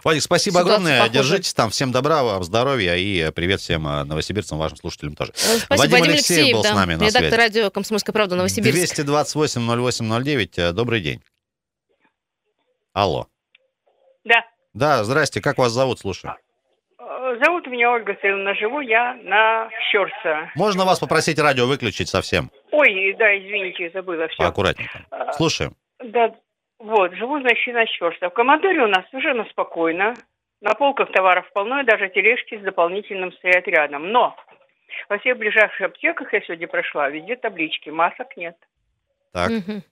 Вадик, 0.04 0.24
спасибо 0.24 0.60
Ситуация 0.60 0.74
огромное. 0.74 1.00
похожа. 1.02 1.14
Держитесь 1.14 1.54
там. 1.54 1.70
Всем 1.70 1.92
добра, 1.92 2.24
вам 2.24 2.44
здоровья 2.44 2.96
и 2.96 3.32
привет 3.32 3.60
всем 3.60 3.88
э, 3.88 4.04
новосибирцам, 4.06 4.58
вашим 4.58 4.78
слушателям 4.78 5.16
тоже. 5.16 5.32
Э, 5.34 5.36
Спасибо, 5.36 5.76
Вадим 5.78 5.92
Вадим, 6.00 6.14
Алексеев 6.14 6.40
Алексеев, 6.40 6.56
был 6.56 6.64
да, 6.64 6.70
с 6.72 6.76
нами 6.76 6.94
на 6.96 7.04
редактор 7.04 7.22
связи. 7.22 7.36
радио 7.36 7.70
«Комсомольская 7.70 8.14
правда» 8.14 8.36
Новосибирск. 8.38 8.74
228 8.96 9.62
0809. 9.62 10.58
э, 10.58 10.72
Добрый 10.72 11.02
день. 11.02 11.22
Алло. 12.94 13.28
Да. 14.24 14.44
Да, 14.74 15.04
здрасте. 15.04 15.42
Как 15.42 15.60
вас 15.60 15.72
зовут? 15.72 16.00
Слушаю. 16.00 16.36
Зовут 17.38 17.68
меня 17.68 17.92
Ольга 17.92 18.18
Сайловна, 18.22 18.56
живу 18.56 18.80
я 18.82 19.16
на 19.24 19.70
Щерса. 19.92 20.52
Можно 20.56 20.86
вас 20.86 21.00
попросить 21.00 21.40
радио 21.40 21.68
выключить 21.68 22.10
совсем? 22.10 22.50
Ой, 22.72 23.16
да, 23.18 23.38
извините, 23.38 23.90
забыла 23.94 24.28
все. 24.28 24.38
Поаккуратнее. 24.44 24.90
там. 25.10 25.34
Слушаем. 25.34 25.76
Да, 26.00 26.34
вот, 26.80 27.14
живу, 27.14 27.40
значит, 27.42 27.74
на 27.74 27.86
Щерса. 27.86 28.30
В 28.30 28.34
командоре 28.34 28.84
у 28.84 28.88
нас 28.88 29.06
совершенно 29.12 29.46
спокойно. 29.46 30.14
На 30.62 30.74
полках 30.74 31.12
товаров 31.12 31.50
полно, 31.54 31.82
и 31.82 31.86
даже 31.86 32.10
тележки 32.10 32.58
с 32.58 32.62
дополнительным 32.62 33.32
стоят 33.34 33.68
рядом. 33.68 34.12
Но 34.12 34.36
во 35.08 35.18
всех 35.20 35.38
ближайших 35.38 35.82
аптеках 35.82 36.34
я 36.34 36.42
сегодня 36.42 36.68
прошла, 36.68 37.10
везде 37.10 37.36
таблички, 37.36 37.90
масок 37.90 38.36
нет. 38.36 38.56
Так. 39.34 39.50
Мгм. 39.50 39.84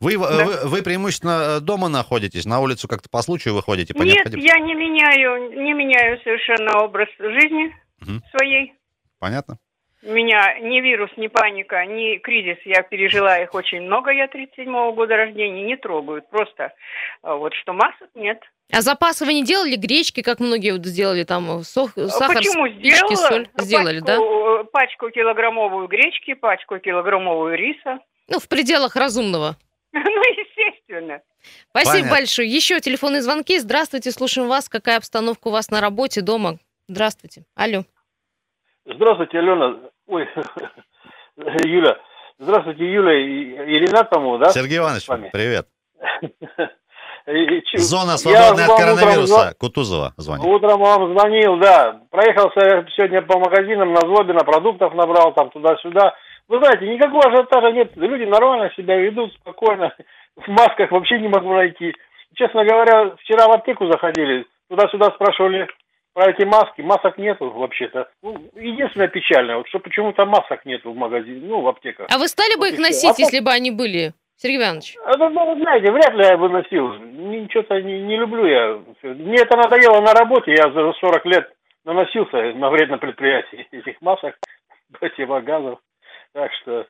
Вы, 0.00 0.14
э, 0.14 0.18
Да. 0.18 0.44
вы, 0.44 0.68
вы 0.68 0.82
преимущественно 0.82 1.56
э, 1.56 1.60
дома 1.60 1.88
находитесь, 1.88 2.44
на 2.46 2.60
улицу 2.60 2.88
как-то 2.88 3.08
по 3.08 3.22
случаю 3.22 3.54
выходите? 3.54 3.94
По 3.94 4.02
нет, 4.02 4.26
я 4.36 4.58
не 4.58 4.74
меняю, 4.74 5.62
не 5.62 5.72
меняю 5.72 6.20
совершенно 6.22 6.80
образ 6.84 7.08
жизни 7.18 7.74
Мгм. 8.00 8.22
своей. 8.36 8.74
Понятно? 9.18 9.58
У 10.06 10.12
меня 10.12 10.58
ни 10.60 10.80
вирус, 10.82 11.10
ни 11.16 11.28
паника, 11.28 11.86
ни 11.86 12.18
кризис, 12.18 12.58
я 12.66 12.82
пережила 12.82 13.38
их 13.38 13.54
очень 13.54 13.80
много, 13.80 14.10
я 14.10 14.26
37-го 14.26 14.92
года 14.92 15.16
рождения, 15.16 15.62
не 15.62 15.76
трогают, 15.76 16.28
просто 16.28 16.74
а, 17.22 17.36
вот 17.36 17.54
что 17.54 17.72
масок 17.72 18.08
нет. 18.14 18.38
А 18.70 18.82
запасы 18.82 19.24
вы 19.24 19.32
не 19.32 19.44
делали 19.44 19.76
гречки, 19.76 20.20
как 20.20 20.40
многие 20.40 20.72
вот 20.72 20.84
сделали 20.84 21.24
там 21.24 21.60
э, 21.60 21.64
сох- 21.64 21.94
сахар, 21.96 22.36
А 22.36 22.38
Почему 22.38 22.66
спички, 22.68 22.96
сделала? 23.14 23.28
соль? 23.28 23.48
Сделали, 23.56 24.00
да? 24.00 24.18
пачку, 24.18 24.60
э, 24.60 24.64
Пачку 24.72 25.10
килограммовую 25.10 25.88
гречки, 25.88 26.34
пачку 26.34 26.78
килограммовую 26.78 27.56
риса. 27.56 27.98
Ну, 28.28 28.38
в 28.40 28.48
пределах 28.48 28.96
разумного. 28.96 29.56
Ну, 29.94 30.00
естественно. 30.00 31.20
Спасибо 31.70 31.92
Понятно. 31.92 32.10
большое. 32.10 32.48
Еще 32.48 32.80
телефонные 32.80 33.22
звонки. 33.22 33.58
Здравствуйте, 33.58 34.10
слушаем 34.10 34.48
вас. 34.48 34.68
Какая 34.68 34.96
обстановка 34.96 35.48
у 35.48 35.50
вас 35.52 35.70
на 35.70 35.80
работе, 35.80 36.20
дома? 36.20 36.58
Здравствуйте. 36.88 37.44
Алло. 37.54 37.84
Здравствуйте, 38.84 39.38
Алена. 39.38 39.76
Ой, 40.06 40.28
Юля. 41.64 41.96
Здравствуйте, 42.38 42.84
Юля 42.92 43.12
и 43.14 43.74
и 43.74 43.78
Ренат, 43.78 44.10
по-моему, 44.10 44.38
да? 44.38 44.50
Сергей 44.50 44.78
Иванович, 44.78 45.06
привет. 45.32 45.68
Зона 47.76 48.18
свободная 48.18 48.66
от 48.66 48.70
утром 48.70 48.96
коронавируса. 48.96 49.54
Кутузова 49.58 50.12
звонит. 50.18 50.44
Утром 50.44 50.80
вам 50.80 51.12
звонил, 51.16 51.56
да. 51.58 52.00
Проехался 52.10 52.86
сегодня 52.94 53.22
по 53.22 53.38
магазинам 53.38 53.92
на 53.94 54.00
Злобина, 54.00 54.40
продуктов 54.40 54.92
набрал 54.94 55.32
там 55.32 55.50
туда-сюда. 55.50 56.14
Вы 56.48 56.58
знаете, 56.58 56.86
никакого 56.88 57.26
ажиотажа 57.26 57.72
нет. 57.72 57.92
Люди 57.96 58.24
нормально 58.24 58.70
себя 58.76 58.96
ведут, 58.96 59.32
спокойно. 59.34 59.94
В 60.36 60.48
масках 60.48 60.90
вообще 60.90 61.18
не 61.18 61.28
могу 61.28 61.52
найти. 61.54 61.94
честно 62.34 62.64
говоря, 62.64 63.14
вчера 63.18 63.48
в 63.48 63.52
аптеку 63.52 63.86
заходили, 63.86 64.46
туда-сюда 64.68 65.12
спрашивали 65.12 65.68
про 66.12 66.30
эти 66.30 66.44
маски. 66.44 66.82
Масок 66.82 67.18
нету 67.18 67.50
вообще-то. 67.50 68.08
Ну, 68.22 68.36
единственное 68.54 69.08
печальное, 69.08 69.56
вот 69.56 69.68
что 69.68 69.78
почему-то 69.78 70.26
масок 70.26 70.64
нету 70.64 70.92
в 70.92 70.96
магазине, 70.96 71.40
ну, 71.46 71.60
в 71.60 71.68
аптеках. 71.68 72.08
А 72.10 72.18
вы 72.18 72.28
стали 72.28 72.54
бы 72.56 72.66
Вот 72.66 72.74
их 72.74 72.78
носить, 72.78 73.18
А 73.18 73.22
если 73.22 73.40
бы 73.40 73.50
они 73.50 73.70
были, 73.70 74.12
Сергей 74.36 74.58
Иванович? 74.58 74.96
А, 75.04 75.16
ну, 75.16 75.30
ну, 75.30 75.56
знаете, 75.60 75.90
вряд 75.90 76.14
ли 76.14 76.24
я 76.24 76.36
бы 76.36 76.48
носил. 76.48 76.94
Ничего-то 76.94 77.80
не, 77.80 78.02
не 78.02 78.16
люблю 78.16 78.46
я. 78.46 78.78
Мне 79.02 79.36
это 79.36 79.56
надоело 79.56 80.00
на 80.00 80.12
работе. 80.12 80.52
Я 80.52 80.70
за 80.70 80.92
40 80.92 81.26
лет 81.26 81.50
наносился 81.84 82.52
на 82.54 82.70
вредном 82.70 82.98
предприятии 82.98 83.66
этих 83.72 84.00
масок, 84.00 84.36
противогазов. 84.98 85.78
Так 86.34 86.50
что 86.60 86.86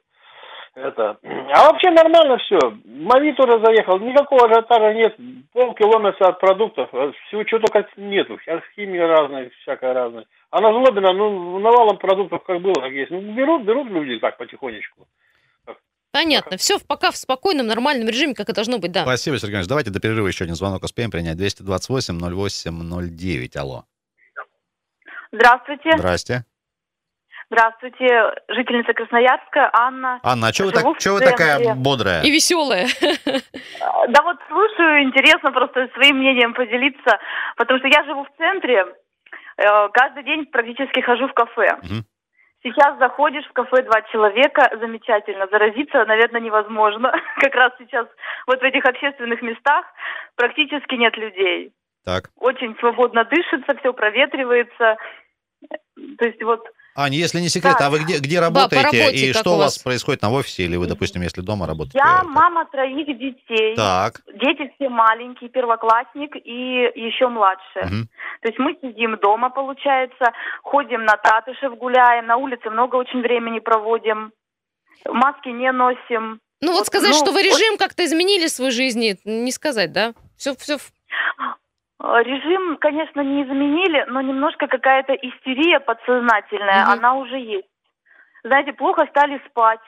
это... 0.74 1.18
А 1.22 1.70
вообще 1.70 1.90
нормально 1.90 2.38
все. 2.38 2.58
Мави 2.84 3.32
тоже 3.34 3.64
заехал. 3.64 3.98
Никакого 4.00 4.46
ажиотажа 4.46 4.92
нет. 4.94 5.16
Полки 5.52 5.84
ломятся 5.84 6.26
от 6.26 6.40
продуктов. 6.40 6.88
а 6.92 7.12
Всего 7.28 7.44
чего 7.44 7.60
только 7.60 7.86
нету. 7.96 8.38
Сейчас 8.40 8.60
химия 8.74 9.06
разная, 9.06 9.50
всякая 9.62 9.92
разная. 9.92 10.26
А 10.50 10.60
на 10.60 10.72
Злобина, 10.72 11.12
ну, 11.12 11.58
навалом 11.60 11.98
продуктов 11.98 12.42
как 12.44 12.60
было, 12.60 12.74
как 12.74 12.90
есть. 12.90 13.10
Ну, 13.10 13.20
берут, 13.34 13.64
берут 13.64 13.88
люди 13.88 14.18
так 14.18 14.36
потихонечку. 14.36 15.06
Понятно. 16.10 16.56
Все 16.56 16.78
пока 16.78 17.10
в 17.10 17.16
спокойном, 17.16 17.66
нормальном 17.66 18.08
режиме, 18.08 18.34
как 18.34 18.48
и 18.48 18.52
должно 18.52 18.78
быть, 18.78 18.92
да. 18.92 19.02
Спасибо, 19.02 19.38
Сергей 19.38 19.54
Иванович. 19.54 19.68
Давайте 19.68 19.90
до 19.90 20.00
перерыва 20.00 20.28
еще 20.28 20.44
один 20.44 20.54
звонок 20.54 20.84
успеем 20.84 21.10
принять. 21.10 21.38
228-08-09. 21.38 23.58
Алло. 23.58 23.84
Здравствуйте. 25.32 25.90
Здрасте. 25.96 26.44
Здравствуйте. 27.54 28.34
Жительница 28.48 28.92
Красноярска, 28.94 29.70
Анна. 29.72 30.18
Анна, 30.24 30.48
а 30.48 30.52
что 30.52 30.64
вы, 30.64 30.72
так, 30.72 30.98
чё 30.98 31.14
вы 31.14 31.20
такая 31.20 31.76
бодрая? 31.76 32.22
И 32.22 32.30
веселая. 32.32 32.88
А, 33.80 34.06
Да 34.08 34.22
вот 34.22 34.38
слушаю, 34.48 35.04
интересно 35.04 35.52
просто 35.52 35.88
своим 35.94 36.18
мнением 36.18 36.52
поделиться, 36.52 37.20
потому 37.56 37.78
что 37.78 37.86
я 37.86 38.02
живу 38.04 38.24
в 38.24 38.36
центре, 38.38 38.84
э, 39.56 39.88
каждый 39.92 40.24
день 40.24 40.46
практически 40.46 40.98
хожу 41.00 41.28
в 41.28 41.32
кафе. 41.32 41.78
Мгм. 41.82 42.04
Сейчас 42.64 42.98
заходишь 42.98 43.46
в 43.46 43.52
кафе 43.52 43.82
два 43.82 44.02
человека, 44.10 44.76
замечательно, 44.80 45.46
заразиться, 45.46 46.04
наверное, 46.06 46.40
невозможно. 46.40 47.12
Как 47.38 47.54
раз 47.54 47.72
сейчас 47.78 48.08
вот 48.48 48.58
в 48.58 48.64
этих 48.64 48.84
общественных 48.84 49.42
местах 49.42 49.86
практически 50.34 50.96
нет 50.96 51.16
людей. 51.16 51.70
Так. 52.04 52.30
Очень 52.36 52.76
свободно 52.80 53.24
дышится, 53.24 53.76
все 53.78 53.92
проветривается. 53.92 54.96
То 56.18 56.24
есть 56.26 56.42
вот 56.42 56.66
Аня, 56.96 57.16
если 57.18 57.40
не 57.40 57.48
секрет, 57.48 57.72
Так. 57.76 57.88
а 57.88 57.90
вы 57.90 57.98
где, 58.00 58.18
где 58.18 58.38
работаете? 58.38 58.84
работе 58.84 59.10
и 59.16 59.32
что 59.32 59.54
у 59.54 59.58
вас 59.58 59.78
происходит 59.78 60.22
на 60.22 60.30
офисе? 60.30 60.62
Или 60.62 60.76
вы, 60.76 60.86
допустим, 60.86 61.22
если 61.22 61.40
дома 61.40 61.66
работаете? 61.66 61.98
я 61.98 62.22
мама 62.22 62.66
троих 62.66 63.06
детей. 63.18 63.74
Так. 63.74 64.20
Дети 64.34 64.72
все 64.76 64.88
маленькие, 64.88 65.50
первоклассник 65.50 66.36
и 66.36 66.92
еще 66.94 67.26
младшие. 67.28 67.84
Мгм. 67.86 68.08
То 68.42 68.48
есть 68.48 68.58
мы 68.60 68.76
сидим 68.80 69.16
дома, 69.20 69.50
получается, 69.50 70.26
ходим 70.62 71.04
на 71.04 71.16
Татышев, 71.16 71.76
гуляем, 71.76 72.26
на 72.26 72.36
улице 72.36 72.70
много 72.70 72.94
очень 72.96 73.22
времени 73.22 73.58
проводим, 73.58 74.32
маски 75.08 75.48
не 75.48 75.72
носим. 75.72 76.38
Ну 76.60 76.70
вот 76.72 76.78
Вот, 76.78 76.86
сказать, 76.86 77.10
ну, 77.10 77.16
что 77.16 77.32
вы 77.32 77.42
вот- 77.42 77.44
режим 77.44 77.76
как-то 77.76 78.04
изменили 78.04 78.46
в 78.46 78.50
своей 78.50 78.70
жизни, 78.70 79.18
не 79.24 79.50
сказать, 79.50 79.92
да? 79.92 80.14
Все, 80.36 80.54
все. 80.56 80.78
Э, 82.04 82.22
Режим, 82.22 82.76
конечно, 82.76 83.20
не 83.22 83.44
изменили, 83.44 84.04
но 84.08 84.20
немножко 84.20 84.66
какая-то 84.66 85.14
истерия 85.14 85.80
подсознательная, 85.80 86.82
Мгм. 86.84 86.92
она 86.92 87.14
уже 87.14 87.38
есть. 87.38 87.68
Знаете, 88.44 88.72
плохо 88.74 89.06
стали 89.10 89.40
спать. 89.48 89.80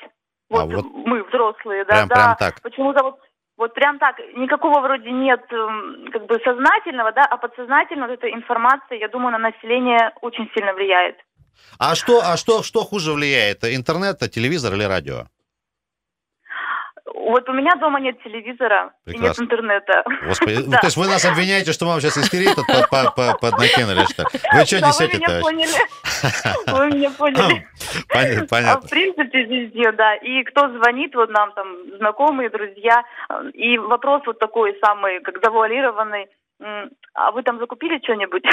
Вот, 0.49 0.63
А 0.63 0.67
вот 0.77 0.85
мы, 1.07 1.25
взрослые, 1.25 1.85
да, 1.85 1.95
прям- 1.95 2.09
да. 2.09 2.15
прям 2.15 2.37
так. 2.37 2.63
Почему-то 2.63 3.05
вот 3.05 3.19
вот 3.59 3.73
прям 3.73 3.99
так, 3.99 4.19
никакого 4.35 4.81
вроде 4.81 5.11
нет 5.11 5.41
эм, 5.51 6.11
как 6.13 6.27
бы 6.27 6.39
сознательного, 6.45 7.13
да, 7.13 7.23
а 7.23 7.39
подсознательно 7.39 8.07
вот 8.07 8.13
эта 8.19 8.31
информация, 8.31 8.99
я 8.99 9.09
думаю, 9.09 9.33
на 9.33 9.39
население 9.39 10.13
очень 10.21 10.51
сильно 10.55 10.75
влияет. 10.75 11.17
А 11.79 11.95
что, 11.95 12.21
а 12.23 12.37
что, 12.37 12.63
что 12.63 12.81
хуже 12.81 13.13
влияет? 13.13 13.65
Интернет, 13.65 14.19
телевизор 14.31 14.75
или 14.75 14.85
радио? 14.85 15.25
Вот 17.15 17.49
у 17.49 17.53
меня 17.53 17.75
дома 17.77 18.01
нет 18.01 18.21
телевизора 18.23 18.93
и 19.07 19.11
нет 19.11 19.19
Прекрасно. 19.19 19.43
интернета. 19.45 20.05
Господи, 20.27 20.57
Да. 20.69 20.79
то 20.79 20.87
есть 20.89 20.97
вы 20.97 21.07
нас 21.07 21.25
обвиняете, 21.25 21.73
что 21.73 21.87
вам 21.87 22.01
сейчас 22.01 22.19
истерию 22.19 22.55
тут 22.55 22.67
под- 22.67 22.91
по- 22.91 23.11
по- 23.13 23.39
поднакинули, 23.39 24.05
что? 24.11 24.25
Вы 24.53 24.65
что 24.67 24.81
Да, 24.81 24.87
вы 24.87 24.89
несете 24.89 25.19
меня 25.19 25.41
поняли. 25.41 25.71
Вы 26.67 26.87
меня 26.97 27.11
поняли. 27.11 27.67
А 28.11 28.45
в 28.45 28.49
Понятно. 28.49 28.89
принципе 28.89 29.45
везде, 29.45 29.93
да. 29.93 30.15
И 30.17 30.43
кто 30.45 30.69
звонит, 30.69 31.15
вот 31.15 31.31
нам 31.31 31.53
там 31.53 31.77
знакомые, 31.99 32.51
друзья, 32.51 33.05
и 33.53 33.79
вопрос 33.79 34.23
вот 34.27 34.39
такой 34.39 34.77
самый, 34.85 35.21
как 35.21 35.39
завуалированный, 35.43 36.27
а 37.15 37.31
вы 37.33 37.43
там 37.43 37.59
закупили 37.59 38.01
что-нибудь? 38.03 38.45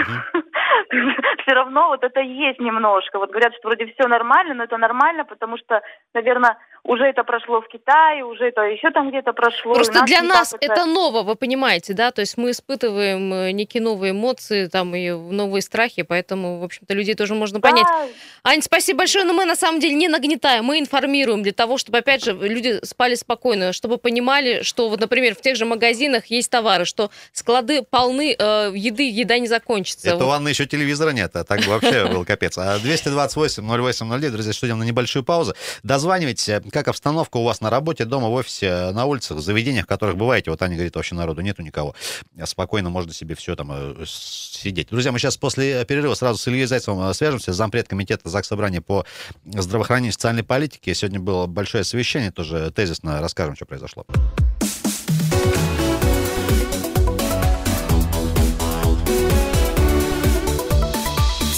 Все 1.44 1.54
равно 1.54 1.88
вот 1.88 2.04
это 2.04 2.20
есть 2.20 2.60
немножко. 2.60 3.18
Вот 3.20 3.30
говорят, 3.32 3.54
что 3.56 3.70
вроде 3.70 3.86
все 3.94 4.08
нормально, 4.08 4.54
но 4.56 4.64
это 4.66 4.78
нормально, 4.78 5.26
потому 5.26 5.58
что, 5.58 5.82
наверное, 6.14 6.58
уже 6.84 7.06
это 7.06 7.24
прошло 7.24 7.62
в 7.62 7.68
Китае, 7.70 8.26
уже 8.26 8.46
это 8.50 8.62
еще 8.62 8.92
там 8.92 9.10
где-то 9.10 9.32
прошло. 9.32 9.72
у 9.72 9.76
Просто 9.76 10.04
для 10.04 10.20
не 10.20 10.28
нас 10.28 10.50
так 10.50 10.62
это 10.62 10.86
ново, 10.86 11.24
вы 11.24 11.36
понимаете, 11.36 11.94
да? 11.94 12.12
То 12.12 12.22
есть 12.22 12.38
мы 12.38 12.52
испытываем 12.52 13.34
э, 13.34 13.52
некие 13.52 13.82
новые 13.82 14.12
эмоции, 14.12 14.68
там 14.68 14.94
и 14.94 15.10
новые 15.10 15.62
страхи, 15.62 16.02
поэтому, 16.02 16.60
в 16.60 16.64
общем-то, 16.64 16.94
людей 16.94 17.16
тоже 17.16 17.36
можно 17.36 17.62
понять. 17.62 17.88
Да, 17.88 18.52
Ань, 18.52 18.62
спасибо 18.62 19.00
большое, 19.00 19.24
но 19.24 19.34
мы 19.34 19.46
на 19.46 19.56
самом 19.56 19.80
деле 19.80 19.96
не 19.96 20.10
нагнетаем, 20.10 20.66
мы 20.66 20.80
информируем 20.80 21.42
для 21.42 21.54
того, 21.54 21.78
чтобы, 21.78 22.00
опять 22.00 22.26
же, 22.26 22.34
люди 22.34 22.84
спали 22.84 23.16
спокойно, 23.16 23.72
чтобы 23.72 23.98
понимали, 23.98 24.62
что, 24.64 24.90
вот, 24.90 25.00
например, 25.00 25.36
в 25.36 25.42
тех 25.42 25.56
же 25.56 25.66
магазинах 25.66 26.26
есть 26.26 26.52
товары, 26.52 26.84
что 26.84 27.12
склады 27.32 27.84
полны 27.84 28.36
э, 28.38 28.72
еды, 28.76 29.10
еда 29.10 29.40
не 29.40 29.48
закончится. 29.48 30.10
Это 30.10 30.26
у 30.26 30.28
Вот. 30.28 30.34
Анны 30.34 30.50
еще 30.50 30.66
телевизора 30.66 31.12
нет, 31.12 31.34
а 31.36 31.46
так 31.46 31.66
вообще 31.66 32.06
был 32.08 32.26
капец. 32.26 32.58
А 32.58 32.78
228-08-09, 32.80 34.30
друзья, 34.32 34.52
что 34.52 34.68
идем 34.68 34.80
на 34.80 34.84
небольшую 34.84 35.24
паузу. 35.24 35.56
Дозванивайте, 35.84 36.62
как 36.74 36.90
обстановка 36.90 37.38
у 37.38 37.44
вас 37.44 37.62
на 37.62 37.70
работе, 37.70 38.04
дома, 38.04 38.28
в 38.28 38.34
офисе, 38.34 38.92
на 38.92 39.06
улицах, 39.06 39.38
в 39.38 39.42
заведениях, 39.42 39.86
в 39.86 39.88
которых 39.88 40.18
бываете. 40.18 40.52
Вот 40.52 40.62
Аня 40.62 40.76
говорит, 40.76 40.96
вообще 40.96 41.16
народу 41.16 41.42
нету 41.42 41.62
никого. 41.62 41.96
Спокойно 42.44 42.90
можно 42.90 43.14
себе 43.14 43.36
все 43.36 43.56
там 43.56 43.70
э, 43.72 44.04
сидеть. 44.06 44.90
Друзья, 44.90 45.12
мы 45.12 45.20
сейчас 45.20 45.38
после 45.38 45.86
перерыва 45.86 46.16
сразу 46.16 46.38
с 46.40 46.48
Ильей 46.48 46.66
Зайцевым 46.66 47.08
э, 47.10 47.14
свяжемся, 47.14 47.54
зампред 47.54 47.88
комитета 47.88 48.28
ЗАГС 48.28 48.48
Собрания 48.48 48.82
по 48.82 49.06
здравоохранению 49.46 50.10
и 50.10 50.14
социальной 50.14 50.44
политике. 50.44 50.94
Сегодня 50.94 51.20
было 51.20 51.46
большое 51.46 51.84
совещание, 51.84 52.32
тоже 52.32 52.72
тезисно 52.72 53.22
расскажем, 53.22 53.56
что 53.56 53.66
произошло. 53.66 54.06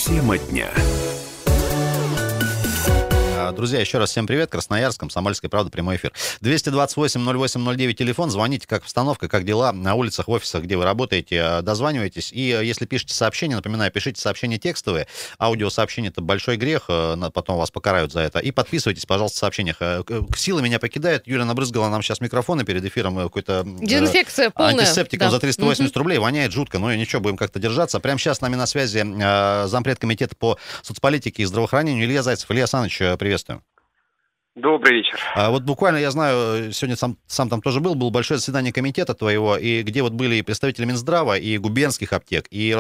Тема 0.06 0.38
дня. 0.38 0.70
А, 3.46 3.52
Друзья, 3.52 3.80
еще 3.80 4.00
раз 4.00 4.10
всем 4.10 4.26
привет. 4.26 4.50
Красноярск, 4.50 5.00
Комсомольская 5.00 5.50
правда, 5.50 5.70
прямой 5.70 5.98
эфир. 5.98 6.12
228-08-09, 6.42 7.94
телефон. 7.94 8.32
Звоните, 8.32 8.66
как 8.68 8.82
обстановка, 8.84 9.28
как 9.28 9.46
дела 9.46 9.72
на 9.72 9.94
улицах, 9.94 10.28
в 10.28 10.32
офисах, 10.32 10.64
где 10.64 10.76
вы 10.78 10.84
работаете. 10.84 11.42
А, 11.42 11.62
Дозванивайтесь. 11.62 12.32
И 12.32 12.52
э, 12.52 12.66
если 12.66 12.86
пишете 12.86 13.14
сообщения, 13.14 13.56
напоминаю, 13.56 13.92
пишите 13.92 14.20
сообщения 14.20 14.58
текстовые. 14.58 15.06
Аудиосообщение— 15.40 16.10
это 16.12 16.22
большой 16.22 16.58
грех, 16.58 16.86
э, 16.88 17.18
потом 17.34 17.58
вас 17.58 17.70
покарают 17.70 18.12
за 18.12 18.22
это. 18.22 18.40
И 18.40 18.50
подписывайтесь, 18.50 19.06
пожалуйста, 19.06 19.38
в 19.38 19.40
сообщениях. 19.42 19.78
Э, 19.80 20.02
Силы 20.36 20.64
меня 20.64 20.80
покидают. 20.80 21.28
Юля 21.28 21.46
набрызгала 21.46 21.90
нам 21.90 22.02
сейчас 22.02 22.22
микрофоны 22.22 22.64
перед 22.64 22.84
эфиром. 22.84 23.20
э, 23.20 23.24
Какой-то 23.26 23.64
э, 23.66 23.86
Дезинфекция 23.86 24.50
полная. 24.50 24.74
Антисептиком 24.86 25.28
да. 25.28 25.32
за 25.32 25.40
380 25.40 25.96
рублей. 25.98 26.18
Воняет 26.18 26.52
жутко, 26.52 26.80
но 26.80 26.94
ничего, 26.96 27.22
будем 27.22 27.38
как-то 27.38 27.60
держаться. 27.60 28.00
Прямо 28.00 28.18
сейчас 28.18 28.40
с 28.40 28.42
нами 28.42 28.56
на 28.56 28.66
связи 28.66 29.04
э, 29.06 29.68
зампред 29.68 30.00
комитета 30.00 30.36
по 30.36 30.58
соцполитике 30.82 31.44
и 31.44 31.46
здравоохранению 31.46 32.06
Илья 32.06 32.24
Зайцев. 32.24 32.50
Илья 32.50 32.66
Саныч, 32.66 33.02
э, 33.02 33.18
приветствую. 33.36 33.62
Добрый 34.56 35.00
вечер. 35.00 35.20
А 35.36 35.50
вот 35.50 35.64
буквально, 35.64 35.98
я 35.98 36.12
знаю, 36.12 36.72
сегодня 36.72 36.96
сам, 36.96 37.18
сам 37.28 37.50
там 37.50 37.62
тоже 37.62 37.82
был, 37.82 37.94
было 37.96 38.10
большое 38.10 38.38
заседание 38.38 38.72
комитета 38.72 39.14
твоего, 39.14 39.58
и 39.58 39.84
где 39.84 40.02
вот 40.02 40.14
были 40.14 40.36
и 40.36 40.42
представители 40.44 40.86
Минздрава, 40.86 41.38
и 41.38 41.58
губернских 41.58 42.14
аптек, 42.14 42.48
и 42.52 42.70
э, 42.72 42.76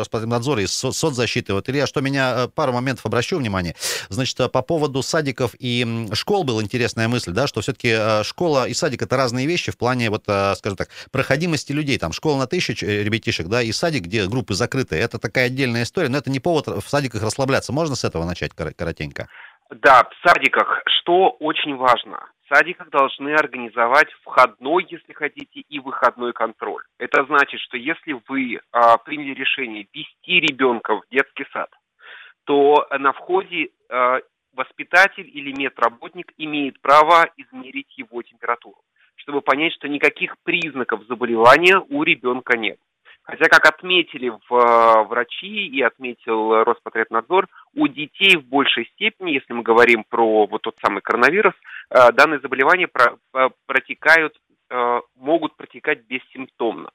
Роспотребнадзора, 0.00 0.62
и 0.62 0.66
со- 0.66 0.90
соцзащиты. 0.90 1.54
Вот, 1.54 1.68
Илья, 1.68 1.86
что 1.86 2.00
меня, 2.00 2.34
э, 2.36 2.48
пару 2.48 2.72
моментов 2.72 3.06
обращу 3.06 3.38
внимание. 3.38 3.76
Значит, 4.08 4.40
э, 4.40 4.48
по 4.48 4.62
поводу 4.62 5.04
садиков 5.04 5.54
и 5.56 6.08
школ 6.14 6.42
была 6.42 6.60
интересная 6.60 7.06
мысль, 7.06 7.30
да, 7.30 7.46
что 7.46 7.60
все-таки 7.60 8.24
школа 8.24 8.66
и 8.66 8.74
садик 8.74 9.02
это 9.02 9.16
разные 9.16 9.46
вещи 9.46 9.70
в 9.70 9.76
плане, 9.76 10.10
вот, 10.10 10.24
скажем 10.24 10.76
так, 10.76 10.88
проходимости 11.12 11.70
людей. 11.70 11.96
Там 11.96 12.10
школа 12.10 12.38
на 12.38 12.48
тысячу 12.48 12.86
ребятишек, 12.86 13.46
да, 13.46 13.62
и 13.62 13.70
садик, 13.70 14.02
где 14.02 14.26
группы 14.26 14.54
закрыты. 14.54 14.96
Это 14.96 15.20
такая 15.20 15.46
отдельная 15.46 15.84
история, 15.84 16.08
но 16.08 16.18
это 16.18 16.28
не 16.28 16.40
повод 16.40 16.66
в 16.66 16.88
садиках 16.88 17.22
расслабляться. 17.22 17.72
Можно 17.72 17.94
с 17.94 18.02
этого 18.02 18.24
начать 18.24 18.52
кор- 18.52 18.74
коротенько? 18.74 19.28
Да, 19.82 20.04
в 20.04 20.28
садиках, 20.28 20.82
что 20.86 21.30
очень 21.40 21.74
важно, 21.74 22.30
в 22.44 22.54
садиках 22.54 22.90
должны 22.90 23.34
организовать 23.34 24.08
входной, 24.22 24.86
если 24.88 25.12
хотите, 25.12 25.60
и 25.68 25.80
выходной 25.80 26.32
контроль. 26.32 26.84
Это 26.98 27.24
значит, 27.24 27.60
что 27.60 27.76
если 27.76 28.16
вы 28.28 28.60
а, 28.70 28.98
приняли 28.98 29.34
решение 29.34 29.88
вести 29.92 30.40
ребенка 30.40 30.94
в 30.94 31.02
детский 31.10 31.44
сад, 31.52 31.70
то 32.44 32.86
на 32.96 33.12
входе 33.14 33.70
а, 33.90 34.20
воспитатель 34.52 35.28
или 35.28 35.50
медработник 35.50 36.32
имеет 36.38 36.80
право 36.80 37.28
измерить 37.36 37.98
его 37.98 38.22
температуру. 38.22 38.78
чтобы 39.16 39.40
понять, 39.40 39.72
что 39.72 39.88
никаких 39.88 40.36
признаков 40.44 41.02
заболевания 41.08 41.78
у 41.88 42.02
ребенка 42.04 42.56
нет. 42.58 42.78
Хотя, 43.24 43.48
как 43.48 43.66
отметили 43.66 44.28
в, 44.28 44.54
э, 44.54 45.04
врачи 45.04 45.66
и 45.66 45.80
отметил 45.80 46.62
Роспотребнадзор, 46.62 47.48
у 47.74 47.88
детей 47.88 48.36
в 48.36 48.44
большей 48.44 48.86
степени, 48.92 49.32
если 49.32 49.54
мы 49.54 49.62
говорим 49.62 50.04
про 50.04 50.46
вот 50.46 50.62
тот 50.62 50.76
самый 50.84 51.00
коронавирус, 51.00 51.54
э, 51.90 52.12
данные 52.12 52.40
заболевания 52.40 52.86
про, 52.86 53.16
э, 53.34 53.48
протекают, 53.66 54.36
могут 55.14 55.56
протекать 55.56 56.00
бессимптомно. 56.06 56.90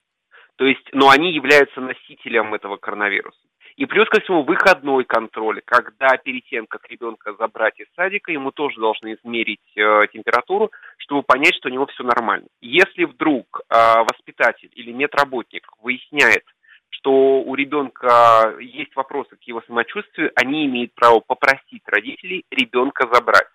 То 0.57 0.65
есть, 0.65 0.86
но 0.91 1.09
они 1.09 1.31
являются 1.31 1.79
носителем 1.79 2.53
этого 2.53 2.75
коронавируса. 2.75 3.39
И 3.79 3.86
плюс 3.86 4.09
ко 4.09 4.19
всему 4.19 4.43
выходной 4.43 5.05
контроль, 5.05 5.62
когда 5.63 6.17
перед 6.17 6.43
тем, 6.48 6.67
как 6.67 6.86
ребенка 6.89 7.33
забрать 7.39 7.79
из 7.79 7.88
садика, 7.95 8.29
ему 8.29 8.51
тоже 8.51 8.77
должны 8.77 9.13
измерить 9.13 9.62
э, 9.77 10.01
температуру, 10.12 10.69
чтобы 10.98 11.24
понять, 11.24 11.55
что 11.55 11.69
у 11.69 11.71
него 11.71 11.86
все 11.86 12.03
нормально. 12.03 12.48
Если 12.59 13.05
вдруг 13.05 13.62
э, 13.62 13.74
воспитатель 14.03 14.69
или 14.75 14.91
медработник 14.91 15.65
выясняет, 15.81 16.43
что 16.89 17.39
у 17.39 17.55
ребенка 17.55 18.57
есть 18.59 18.93
вопросы 18.98 19.38
к 19.38 19.43
его 19.43 19.62
самочувствию, 19.65 20.33
они 20.36 20.65
имеют 20.65 20.93
право 20.93 21.21
попросить 21.21 21.83
родителей 21.86 22.43
ребенка 22.51 23.07
забрать. 23.09 23.48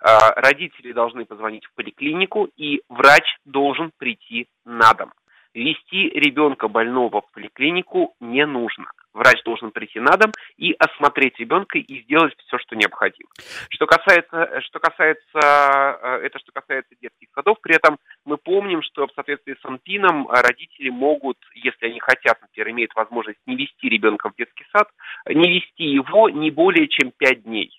Э, 0.00 0.40
родители 0.40 0.92
должны 0.92 1.26
позвонить 1.26 1.66
в 1.66 1.74
поликлинику, 1.74 2.48
и 2.56 2.80
врач 2.88 3.36
должен 3.44 3.92
прийти 3.98 4.48
на 4.64 4.94
дом. 4.94 5.12
Вести 5.52 6.08
ребенка 6.10 6.68
больного 6.68 7.20
в 7.20 7.30
поликлинику 7.32 8.14
не 8.20 8.46
нужно. 8.46 8.86
Врач 9.16 9.42
должен 9.44 9.70
прийти 9.70 9.98
на 9.98 10.14
дом 10.18 10.30
и 10.58 10.74
осмотреть 10.78 11.38
ребенка 11.38 11.78
и 11.78 12.02
сделать 12.02 12.34
все, 12.36 12.58
что 12.58 12.76
необходимо. 12.76 13.30
Что 13.70 13.86
касается, 13.86 14.60
что 14.60 14.78
касается, 14.78 15.22
э, 15.34 16.26
это 16.26 16.38
что 16.38 16.52
касается 16.52 16.94
детских 17.00 17.28
садов, 17.34 17.58
при 17.62 17.76
этом 17.76 17.96
мы 18.26 18.36
помним, 18.36 18.82
что 18.82 19.06
в 19.06 19.12
соответствии 19.14 19.56
с 19.58 19.64
АНПИНом 19.64 20.28
родители 20.28 20.90
могут, 20.90 21.38
если 21.54 21.86
они 21.86 21.98
хотят, 21.98 22.42
например, 22.42 22.72
имеют 22.72 22.94
возможность 22.94 23.38
не 23.46 23.56
вести 23.56 23.88
ребенка 23.88 24.28
в 24.28 24.36
детский 24.36 24.66
сад, 24.70 24.90
не 25.26 25.48
вести 25.48 25.84
его 25.84 26.28
не 26.28 26.50
более 26.50 26.86
чем 26.86 27.10
5 27.16 27.44
дней. 27.44 27.70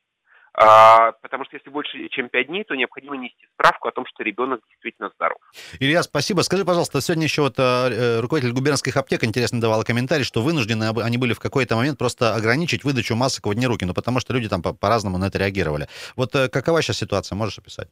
А, 0.59 1.11
потому 1.21 1.45
что 1.45 1.55
если 1.55 1.69
больше, 1.69 2.09
чем 2.09 2.29
5 2.29 2.47
дней, 2.47 2.63
то 2.63 2.73
необходимо 2.73 3.15
нести 3.15 3.45
справку 3.53 3.89
о 3.89 3.91
том, 3.91 4.07
что 4.07 4.23
ребенок 4.23 4.61
действительно 4.67 5.11
здоров. 5.13 5.37
Илья, 5.79 6.01
спасибо. 6.01 6.41
Скажи, 6.41 6.65
пожалуйста, 6.65 6.99
сегодня 6.99 7.25
еще 7.25 7.43
вот 7.43 7.59
э, 7.59 8.19
руководитель 8.21 8.53
губернских 8.53 8.97
аптек 8.97 9.23
интересно 9.23 9.61
давал 9.61 9.83
комментарий, 9.83 10.23
что 10.23 10.41
вынуждены 10.41 10.89
они 11.03 11.19
были 11.19 11.33
в 11.33 11.39
какой-то 11.39 11.75
момент 11.75 11.99
просто 11.99 12.33
ограничить 12.33 12.83
выдачу 12.83 13.15
масок 13.15 13.45
в 13.45 13.51
одни 13.51 13.67
руки, 13.67 13.85
ну 13.85 13.93
потому 13.93 14.19
что 14.19 14.33
люди 14.33 14.49
там 14.49 14.63
по- 14.63 14.73
по-разному 14.73 15.19
на 15.19 15.25
это 15.25 15.37
реагировали. 15.37 15.87
Вот 16.15 16.33
э, 16.33 16.49
какова 16.49 16.81
сейчас 16.81 16.97
ситуация, 16.97 17.35
можешь 17.35 17.59
описать? 17.59 17.89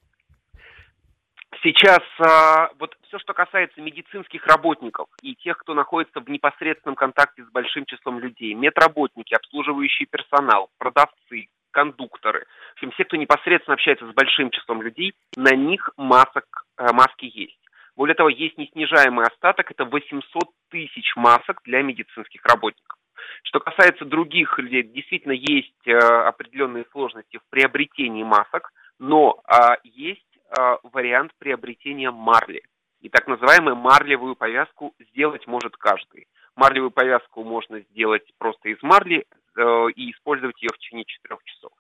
Сейчас 1.62 2.02
а, 2.20 2.70
вот 2.80 2.96
все, 3.08 3.18
что 3.20 3.34
касается 3.34 3.82
медицинских 3.82 4.46
работников 4.46 5.08
и 5.22 5.36
тех, 5.36 5.58
кто 5.58 5.74
находится 5.74 6.20
в 6.20 6.30
непосредственном 6.30 6.96
контакте 6.96 7.44
с 7.44 7.52
большим 7.52 7.86
числом 7.86 8.20
людей, 8.20 8.54
медработники, 8.54 9.34
обслуживающий 9.34 10.06
персонал, 10.06 10.70
продавцы, 10.78 11.48
кондукторы, 11.76 12.46
в 12.70 12.74
общем, 12.78 12.92
все, 12.92 13.04
кто 13.04 13.18
непосредственно 13.18 13.74
общается 13.74 14.08
с 14.10 14.14
большим 14.14 14.50
числом 14.50 14.82
людей, 14.82 15.14
на 15.36 15.54
них 15.54 15.90
масок, 15.98 16.46
э, 16.78 16.88
маски 16.94 17.26
есть. 17.26 17.60
Более 17.98 18.16
того, 18.16 18.30
есть 18.30 18.58
неснижаемый 18.58 19.26
остаток, 19.26 19.72
это 19.72 19.84
800 19.84 20.44
тысяч 20.70 21.16
масок 21.18 21.62
для 21.66 21.82
медицинских 21.82 22.44
работников. 22.46 22.98
Что 23.44 23.60
касается 23.60 24.06
других 24.06 24.58
людей, 24.58 24.84
действительно 24.84 25.34
есть 25.34 25.86
э, 25.86 25.98
определенные 25.98 26.86
сложности 26.92 27.38
в 27.38 27.50
приобретении 27.50 28.24
масок, 28.24 28.72
но 28.98 29.42
э, 29.48 29.76
есть 29.84 30.22
э, 30.58 30.78
вариант 30.94 31.32
приобретения 31.38 32.12
марли. 32.12 32.64
И 33.02 33.10
так 33.10 33.28
называемую 33.28 33.76
марлевую 33.76 34.36
повязку 34.36 34.94
сделать 35.12 35.46
может 35.46 35.76
каждый. 35.76 36.28
Марлевую 36.56 36.92
повязку 36.92 37.44
можно 37.44 37.82
сделать 37.92 38.26
просто 38.38 38.70
из 38.70 38.82
марли 38.82 39.26
и 39.58 40.12
использовать 40.12 40.62
ее 40.62 40.70
в 40.74 40.78
течение 40.78 41.06
4 41.06 41.38
часов. 41.46 41.72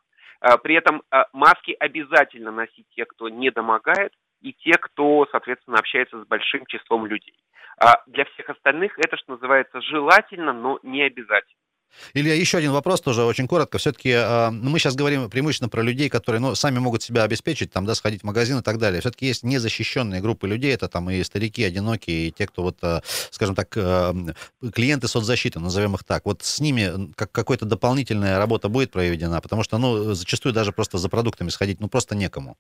Э, 0.41 0.57
при 0.57 0.75
этом 0.75 1.01
э, 1.11 1.23
маски 1.33 1.75
обязательно 1.79 2.51
носить 2.51 2.85
те, 2.95 3.05
кто 3.05 3.29
не 3.29 3.51
домогает, 3.51 4.13
и 4.41 4.53
те, 4.53 4.73
кто, 4.79 5.25
соответственно, 5.31 5.77
общается 5.77 6.21
с 6.21 6.27
большим 6.27 6.65
числом 6.67 7.05
людей. 7.05 7.35
А 7.77 8.03
для 8.05 8.25
всех 8.25 8.49
остальных 8.49 8.97
это, 8.99 9.17
что 9.17 9.33
называется, 9.33 9.81
желательно, 9.81 10.53
но 10.53 10.79
не 10.83 11.01
обязательно. 11.01 11.59
Илья, 12.13 12.33
еще 12.33 12.57
один 12.57 12.71
вопрос 12.71 13.01
тоже 13.01 13.23
очень 13.23 13.47
коротко. 13.47 13.77
Все-таки 13.77 14.09
э, 14.09 14.49
ну, 14.49 14.69
мы 14.69 14.79
сейчас 14.79 14.95
говорим 14.95 15.29
преимущественно 15.29 15.69
про 15.69 15.81
людей, 15.81 16.09
которые 16.09 16.41
ну, 16.41 16.55
сами 16.55 16.79
могут 16.79 17.03
себя 17.03 17.23
обеспечить, 17.23 17.71
там, 17.71 17.85
да, 17.85 17.95
сходить 17.95 18.21
в 18.21 18.25
магазин 18.25 18.59
и 18.59 18.61
так 18.61 18.77
далее. 18.77 19.01
Все-таки 19.01 19.25
есть 19.25 19.43
незащищенные 19.43 20.21
группы 20.21 20.47
людей, 20.47 20.73
это 20.73 20.87
там 20.87 21.09
и 21.09 21.23
старики, 21.23 21.63
одинокие, 21.63 22.27
и 22.27 22.31
те, 22.31 22.47
кто 22.47 22.63
вот, 22.63 22.77
э, 22.83 23.01
скажем 23.31 23.55
так, 23.55 23.75
э, 23.75 24.13
клиенты 24.73 25.07
соцзащиты, 25.07 25.59
назовем 25.59 25.95
их 25.95 26.03
так. 26.03 26.25
Вот 26.25 26.43
с 26.43 26.59
ними 26.59 27.13
как, 27.15 27.31
какая-то 27.31 27.65
дополнительная 27.65 28.37
работа 28.37 28.69
будет 28.69 28.91
проведена, 28.91 29.41
потому 29.41 29.63
что, 29.63 29.77
ну, 29.77 30.13
зачастую 30.13 30.53
даже 30.53 30.71
просто 30.71 30.97
за 30.97 31.09
продуктами 31.09 31.49
сходить, 31.49 31.79
ну, 31.79 31.87
просто 31.87 32.15
некому. 32.15 32.57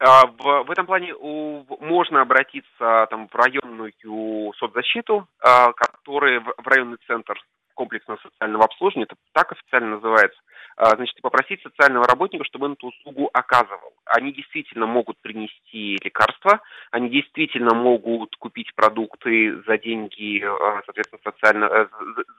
А, 0.00 0.26
в, 0.26 0.70
этом 0.70 0.86
плане 0.86 1.14
можно 1.14 2.20
обратиться 2.20 3.06
там, 3.10 3.28
в 3.28 3.34
районную 3.34 3.92
соцзащиту, 4.58 5.26
а, 5.40 5.72
который 5.72 6.40
в 6.40 6.66
районный 6.66 6.98
центр 7.06 7.40
комплексного 7.74 8.18
социального 8.18 8.64
обслуживания, 8.64 9.04
это 9.04 9.16
так 9.32 9.52
официально 9.52 9.96
называется, 9.96 10.40
а, 10.76 10.96
значит, 10.96 11.20
попросить 11.20 11.62
социального 11.62 12.06
работника, 12.06 12.44
чтобы 12.44 12.66
он 12.66 12.72
эту 12.72 12.88
услугу 12.88 13.30
оказывал. 13.32 13.92
Они 14.06 14.32
действительно 14.32 14.86
могут 14.86 15.18
принести 15.20 15.98
лекарства, 16.02 16.60
они 16.90 17.08
действительно 17.08 17.74
могут 17.74 18.36
купить 18.36 18.74
продукты 18.74 19.62
за 19.66 19.78
деньги, 19.78 20.42
а, 20.44 20.82
соответственно, 20.84 21.20
социально, 21.24 21.64
э, 21.66 21.86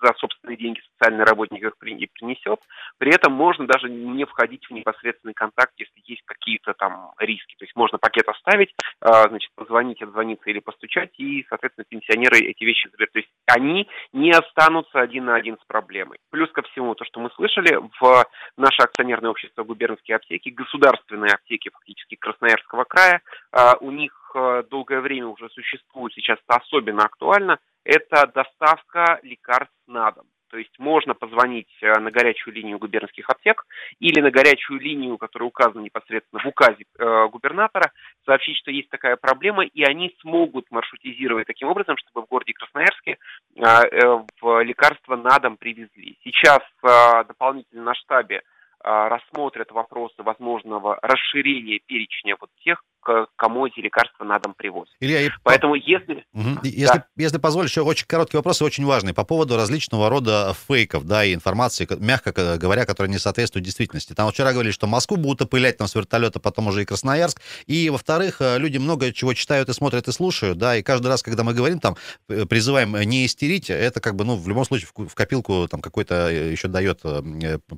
за 0.01 0.13
собственные 0.17 0.57
деньги 0.57 0.81
социальный 0.93 1.23
работник 1.23 1.63
их 1.63 1.77
принесет. 1.77 2.59
При 2.97 3.13
этом 3.13 3.33
можно 3.33 3.67
даже 3.67 3.89
не 3.89 4.25
входить 4.25 4.65
в 4.69 4.71
непосредственный 4.71 5.33
контакт, 5.33 5.73
если 5.77 6.01
есть 6.05 6.23
какие-то 6.25 6.73
там 6.73 7.11
риски. 7.17 7.55
То 7.57 7.65
есть 7.65 7.75
можно 7.75 7.97
пакет 7.97 8.27
оставить, 8.27 8.73
а, 9.01 9.27
значит, 9.29 9.51
позвонить, 9.55 10.01
отзвониться 10.01 10.49
или 10.49 10.59
постучать, 10.59 11.11
и, 11.17 11.45
соответственно, 11.49 11.85
пенсионеры 11.87 12.37
эти 12.39 12.63
вещи 12.63 12.89
заберут. 12.91 13.13
То 13.13 13.19
есть 13.19 13.31
они 13.47 13.87
не 14.13 14.31
останутся 14.31 14.99
один 14.99 15.25
на 15.25 15.35
один 15.35 15.57
с 15.57 15.65
проблемой. 15.67 16.17
Плюс 16.31 16.51
ко 16.51 16.61
всему, 16.63 16.95
то, 16.95 17.05
что 17.05 17.19
мы 17.19 17.29
слышали, 17.31 17.79
в 17.99 18.24
наше 18.57 18.83
акционерное 18.83 19.31
общество 19.31 19.63
губернские 19.63 20.17
аптеки, 20.17 20.49
государственные 20.49 21.33
аптеки 21.33 21.69
фактически 21.69 22.15
Красноярского 22.15 22.83
края, 22.83 23.21
а, 23.51 23.75
у 23.79 23.91
них 23.91 24.31
а, 24.35 24.63
долгое 24.63 25.01
время 25.01 25.27
уже 25.27 25.49
существует, 25.49 26.13
сейчас 26.13 26.39
это 26.47 26.57
особенно 26.61 27.03
актуально, 27.03 27.59
это 27.83 28.29
доставка 28.33 29.19
лекарств 29.23 29.75
на 29.87 30.11
дом. 30.11 30.25
То 30.55 30.59
есть 30.59 30.79
можно 30.79 31.13
позвонить 31.13 31.67
а, 31.83 31.99
на 31.99 32.11
горячую 32.11 32.53
линию 32.53 32.79
губернских 32.79 33.29
аптек 33.29 33.65
или 33.99 34.21
на 34.21 34.31
горячую 34.31 34.79
линию, 34.79 35.17
которая 35.17 35.49
указана 35.49 35.81
непосредственно 35.81 36.41
в 36.41 36.45
указе 36.45 36.85
э, 36.97 37.27
губернатора, 37.27 37.91
сообщить, 38.25 38.55
что 38.59 38.71
есть 38.71 38.87
такая 38.87 39.17
проблема, 39.17 39.65
и 39.65 39.83
они 39.83 40.15
смогут 40.21 40.71
маршрутизировать 40.71 41.45
таким 41.45 41.67
образом, 41.67 41.97
чтобы 41.97 42.25
в 42.25 42.29
городе 42.29 42.53
Красноярске 42.53 43.17
э, 43.57 44.23
в 44.39 44.63
лекарства 44.63 45.17
на 45.17 45.37
дом 45.39 45.57
привезли. 45.57 46.17
Сейчас 46.23 46.61
дополнительно 46.81 47.83
на 47.83 47.93
штабе 47.93 48.41
рассмотрят 48.81 49.71
вопросы 49.71 50.23
возможного 50.23 50.99
расширения 51.01 51.79
перечня 51.79 52.37
вот 52.39 52.49
тех 52.63 52.81
к 53.05 53.27
кому 53.35 53.67
эти 53.67 53.79
лекарства 53.79 54.23
на 54.23 54.39
дом 54.39 54.55
привозят. 54.57 54.93
Илья, 54.99 55.21
и... 55.21 55.29
Поэтому 55.43 55.75
если... 55.75 56.25
Угу. 56.33 56.61
Если, 56.63 56.85
да. 56.85 57.05
если 57.15 57.37
позволишь, 57.37 57.69
еще 57.69 57.81
очень 57.81 58.07
короткий 58.07 58.37
вопрос 58.37 58.61
и 58.61 58.63
очень 58.63 58.85
важный 58.85 59.13
по 59.13 59.23
поводу 59.23 59.55
различного 59.55 60.09
рода 60.09 60.55
фейков, 60.67 61.05
да, 61.05 61.23
и 61.23 61.33
информации, 61.33 61.87
мягко 61.99 62.31
говоря, 62.57 62.85
которая 62.85 63.11
не 63.11 63.19
соответствует 63.19 63.63
действительности. 63.63 64.13
Там 64.13 64.29
вчера 64.31 64.51
говорили, 64.51 64.71
что 64.71 64.87
Москву 64.87 65.17
будут 65.17 65.43
опылять 65.43 65.77
там 65.77 65.87
с 65.87 65.93
вертолета, 65.93 66.39
потом 66.39 66.67
уже 66.67 66.81
и 66.81 66.85
Красноярск. 66.85 67.39
И, 67.67 67.89
во-вторых, 67.89 68.37
э, 68.39 68.57
люди 68.57 68.79
много 68.79 69.13
чего 69.13 69.33
читают 69.33 69.69
и 69.69 69.73
смотрят 69.73 70.07
и 70.07 70.11
слушают, 70.11 70.57
да, 70.57 70.75
и 70.75 70.81
каждый 70.81 71.07
раз, 71.07 71.21
когда 71.21 71.43
мы 71.43 71.53
говорим, 71.53 71.79
там, 71.79 71.95
э, 72.27 72.45
призываем 72.45 72.99
не 73.01 73.27
истерить, 73.27 73.69
это 73.69 74.01
как 74.01 74.15
бы, 74.15 74.25
ну, 74.25 74.35
в 74.35 74.49
любом 74.49 74.65
случае 74.65 74.89
в 74.95 75.13
копилку 75.13 75.67
там 75.69 75.81
какой-то 75.81 76.29
э, 76.31 76.51
еще 76.51 76.67
дает 76.67 77.03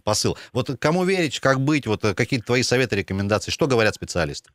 посыл. 0.06 0.38
Вот 0.54 0.70
кому 0.80 1.04
верить, 1.04 1.42
как 1.42 1.60
быть, 1.60 1.86
вот 1.86 2.02
какие-то 2.02 2.46
твои 2.46 2.64
советы, 2.64 2.96
рекомендации, 2.96 3.52
что 3.52 3.68
говорят 3.68 3.96
специалисты? 3.96 4.52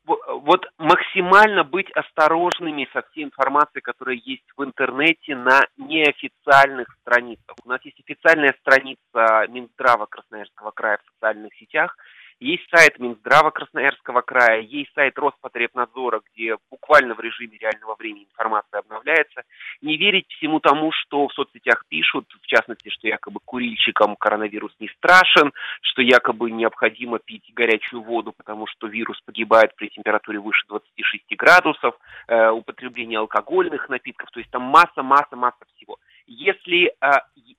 Максимально 0.82 1.62
быть 1.62 1.90
осторожными 1.92 2.88
со 2.92 3.02
всей 3.02 3.24
информацией, 3.24 3.82
которая 3.82 4.16
есть 4.16 4.44
в 4.56 4.64
интернете 4.64 5.36
на 5.36 5.60
неофициальных 5.76 6.88
страницах. 7.00 7.56
У 7.64 7.68
нас 7.68 7.80
есть 7.84 8.00
официальная 8.00 8.54
страница 8.60 9.46
Минздрава 9.48 10.06
Красноярского 10.06 10.72
края 10.72 10.98
в 10.98 11.14
социальных 11.14 11.54
сетях, 11.54 11.96
Есть 12.42 12.64
сайт 12.74 12.98
Минздрава 12.98 13.52
Красноярского 13.52 14.20
края, 14.20 14.62
есть 14.62 14.92
сайт 14.94 15.16
Роспотребнадзора, 15.16 16.22
где 16.32 16.56
буквально 16.72 17.14
в 17.14 17.20
режиме 17.20 17.56
реального 17.56 17.94
времени 17.94 18.24
информация 18.24 18.80
обновляется. 18.80 19.44
Не 19.80 19.96
верить 19.96 20.26
всему 20.28 20.58
тому, 20.58 20.90
что 20.90 21.28
в 21.28 21.32
соцсетях 21.34 21.84
пишут, 21.86 22.26
в 22.42 22.46
частности, 22.48 22.88
что 22.88 23.06
якобы 23.06 23.38
курильщикам 23.44 24.16
коронавирус 24.16 24.72
не 24.80 24.88
страшен, 24.88 25.52
что 25.82 26.02
якобы 26.02 26.50
необходимо 26.50 27.20
пить 27.20 27.48
горячую 27.54 28.02
воду, 28.02 28.32
потому 28.36 28.66
что 28.66 28.88
вирус 28.88 29.20
погибает 29.20 29.76
при 29.76 29.90
температуре 29.90 30.40
выше 30.40 30.66
26 30.66 31.36
градусов, 31.36 31.94
э, 32.26 32.50
употребление 32.50 33.20
алкогольных 33.20 33.88
напитков, 33.88 34.28
то 34.32 34.40
есть 34.40 34.50
там 34.50 34.62
масса, 34.62 35.04
масса, 35.04 35.36
масса 35.36 35.64
всего. 35.76 35.96
Если 36.26 36.86
э, 36.86 37.10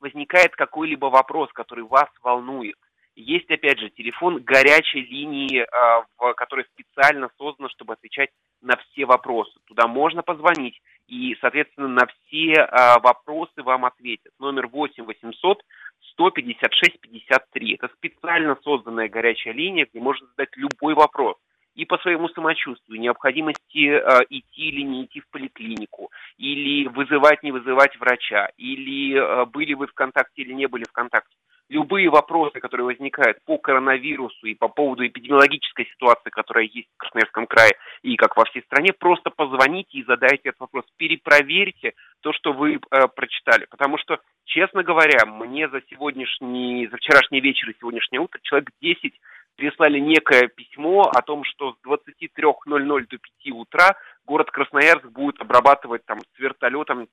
возникает 0.02 0.58
какой-либо 0.58 1.06
вопрос, 1.06 1.54
который 1.54 1.86
вас 1.86 2.10
волнует, 2.22 2.76
есть, 3.16 3.50
опять 3.50 3.80
же, 3.80 3.90
телефон 3.90 4.42
горячей 4.44 5.02
линии, 5.02 5.62
э, 5.62 6.04
в, 6.18 6.34
которая 6.34 6.66
специально 6.74 7.30
создана, 7.38 7.70
чтобы 7.70 7.94
отвечать 7.94 8.30
на 8.62 8.76
все 8.78 9.06
вопросы. 9.06 9.52
Туда 9.66 9.88
можно 9.88 10.24
позвонить, 10.24 10.80
и, 11.08 11.36
соответственно, 11.42 11.88
на 11.88 12.08
все 12.08 12.54
э, 12.54 13.00
вопросы 13.02 13.62
вам 13.64 13.86
ответят. 13.86 14.32
Номер 14.40 14.68
8 14.68 15.04
800 15.04 15.64
156 16.12 17.00
53. 17.00 17.76
Это 17.76 17.90
специально 17.96 18.58
созданная 18.64 19.10
горячая 19.10 19.54
линия, 19.54 19.88
где 19.90 20.00
можно 20.00 20.28
задать 20.28 20.56
любой 20.56 20.94
вопрос 20.94 21.38
и 21.76 21.86
по 21.86 21.98
своему 21.98 22.30
самочувствию, 22.30 23.00
необходимости 23.00 23.90
э, 23.90 24.20
идти 24.30 24.70
или 24.70 24.82
не 24.82 25.06
идти 25.06 25.22
в 25.22 25.30
поликлинику, 25.30 26.12
или 26.38 26.88
вызывать, 26.88 27.42
не 27.44 27.52
вызывать 27.52 27.98
врача, 28.00 28.50
или 28.58 29.16
э, 29.16 29.46
были 29.46 29.74
вы 29.74 29.88
в 29.88 29.94
контакте 29.94 30.44
или 30.44 30.54
не 30.54 30.68
были 30.68 30.84
в 30.84 30.92
контакте. 30.92 31.36
Любые 31.70 32.10
вопросы, 32.10 32.60
которые 32.60 32.86
возникают 32.86 33.38
по 33.46 33.58
коронавирусу 33.58 34.46
и 34.46 34.54
по 34.54 34.68
поводу 34.68 35.08
эпидемиологической 35.08 35.86
ситуации, 35.86 36.30
которая 36.30 36.66
есть 36.66 36.90
в 36.94 36.98
Красноярском 36.98 37.48
крае 37.48 37.72
и 38.02 38.16
как 38.16 38.36
во 38.36 38.46
всей 38.46 38.62
стране, 38.64 38.94
просто 38.94 39.30
позвоните 39.30 39.98
и 39.98 40.04
задайте 40.04 40.50
этот 40.50 40.60
вопрос. 40.60 40.86
Перепроверьте 40.98 41.94
то, 42.22 42.34
что 42.34 42.54
вы 42.54 42.76
э, 42.76 43.08
прочитали. 43.16 43.66
Потому 43.70 43.98
что, 43.98 44.20
честно 44.46 44.84
говоря, 44.84 45.26
мне 45.26 45.70
за 45.70 45.82
сегодняшний, 45.90 46.88
за 46.88 46.98
вчерашний 46.98 47.40
вечер 47.40 47.70
и 47.70 47.76
сегодняшнее 47.80 48.20
утро 48.20 48.40
человек 48.44 48.70
10 48.82 49.14
прислали 49.56 50.00
некое 50.00 50.48
письмо 50.48 51.04
о 51.04 51.22
том, 51.22 51.44
что 51.44 51.74
с 51.74 51.88
23.00 51.88 53.08
до 53.10 53.18
5 53.18 53.54
утра 53.54 53.96
город 54.26 54.52
Красноярск 54.52 55.06
будет 55.06 55.40
обрабатывать 55.42 56.06
там 56.06 56.20
с 56.20 56.40
вертолетом 56.40 57.08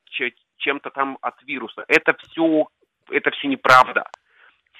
чем-то 0.58 0.90
там 0.90 1.18
от 1.20 1.42
вируса. 1.42 1.84
Это 1.88 2.16
все, 2.18 2.68
это 3.10 3.30
все 3.30 3.48
неправда. 3.48 4.04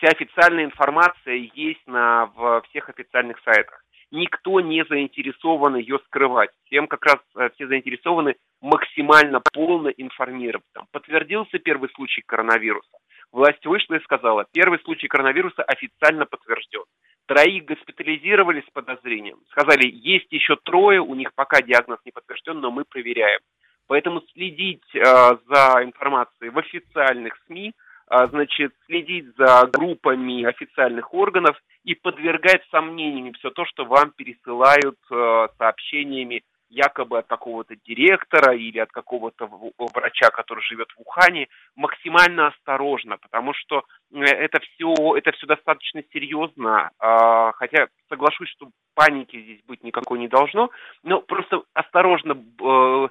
Вся 0.01 0.13
официальная 0.13 0.65
информация 0.65 1.51
есть 1.53 1.87
на 1.87 2.27
в 2.35 2.63
всех 2.71 2.89
официальных 2.89 3.39
сайтах. 3.45 3.85
Никто 4.11 4.61
не 4.61 4.83
заинтересован 4.87 5.77
ее 5.77 5.99
скрывать. 6.07 6.49
Всем 6.65 6.87
как 6.87 7.05
раз 7.05 7.19
э, 7.37 7.51
все 7.55 7.67
заинтересованы 7.69 8.37
максимально 8.63 9.43
полно 9.53 9.89
информировать. 9.91 10.65
Там, 10.73 10.87
подтвердился 10.91 11.59
первый 11.59 11.91
случай 11.91 12.23
коронавируса. 12.27 12.97
Власть 13.31 13.65
вышла 13.67 13.97
и 13.97 14.03
сказала, 14.03 14.47
первый 14.53 14.81
случай 14.81 15.07
коронавируса 15.07 15.63
официально 15.63 16.25
подтвержден. 16.25 16.85
Троих 17.27 17.67
госпитализировали 17.67 18.63
с 18.67 18.71
подозрением. 18.73 19.39
Сказали, 19.51 19.87
есть 19.87 20.33
еще 20.33 20.57
трое, 20.57 21.01
у 21.01 21.15
них 21.15 21.35
пока 21.35 21.61
диагноз 21.61 21.99
не 22.07 22.11
подтвержден, 22.11 22.59
но 22.59 22.71
мы 22.71 22.85
проверяем. 22.85 23.41
Поэтому 23.87 24.23
следить 24.33 24.95
э, 24.95 25.03
за 25.03 25.85
информацией 25.85 26.49
в 26.49 26.59
официальных 26.59 27.37
СМИ, 27.47 27.75
значит, 28.11 28.73
следить 28.87 29.27
за 29.37 29.67
группами 29.73 30.45
официальных 30.45 31.15
органов 31.15 31.57
и 31.85 31.95
подвергать 31.95 32.63
сомнениями 32.71 33.33
все 33.39 33.51
то, 33.51 33.65
что 33.65 33.85
вам 33.85 34.11
пересылают 34.11 34.99
э, 35.11 35.49
сообщениями 35.57 36.43
якобы 36.71 37.19
от 37.19 37.27
какого-то 37.27 37.75
директора 37.85 38.55
или 38.55 38.79
от 38.79 38.91
какого-то 38.91 39.51
врача, 39.93 40.31
который 40.31 40.63
живет 40.63 40.89
в 40.97 41.01
Ухане, 41.01 41.49
максимально 41.75 42.49
осторожно, 42.49 43.19
потому 43.19 43.53
что 43.55 43.85
это 44.13 44.61
все, 44.61 44.95
это 45.17 45.33
все 45.33 45.47
достаточно 45.47 46.03
серьезно, 46.13 46.91
а, 46.99 47.53
хотя 47.53 47.89
соглашусь, 48.09 48.49
что 48.49 48.71
паники 48.95 49.41
здесь 49.41 49.61
быть 49.67 49.85
никакой 49.85 50.19
не 50.19 50.29
должно, 50.29 50.71
но 51.03 51.21
просто 51.21 51.63
осторожно, 51.75 52.33
э, 52.33 53.09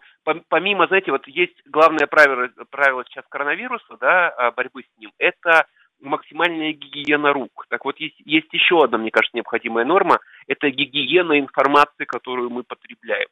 помимо, 0.49 0.88
знаете, 0.88 1.12
вот 1.12 1.27
есть 1.27 1.55
главное 1.65 2.05
правило, 2.07 2.49
правило 2.69 3.05
сейчас 3.05 3.25
коронавируса, 3.29 3.97
да, 3.99 4.29
а, 4.29 4.51
борьбы 4.51 4.83
с 4.83 4.99
ним, 4.99 5.12
это 5.17 5.65
максимальная 6.01 6.73
гигиена 6.73 7.33
рук. 7.33 7.65
Так 7.69 7.85
вот, 7.85 7.99
есть, 7.99 8.19
есть 8.25 8.53
еще 8.53 8.83
одна, 8.83 8.97
мне 8.97 9.12
кажется, 9.12 9.35
необходимая 9.35 9.85
норма, 9.85 10.19
это 10.47 10.69
гигиена 10.69 11.39
информации, 11.39 12.05
которую 12.05 12.49
мы 12.49 12.63
потребляем 12.63 13.27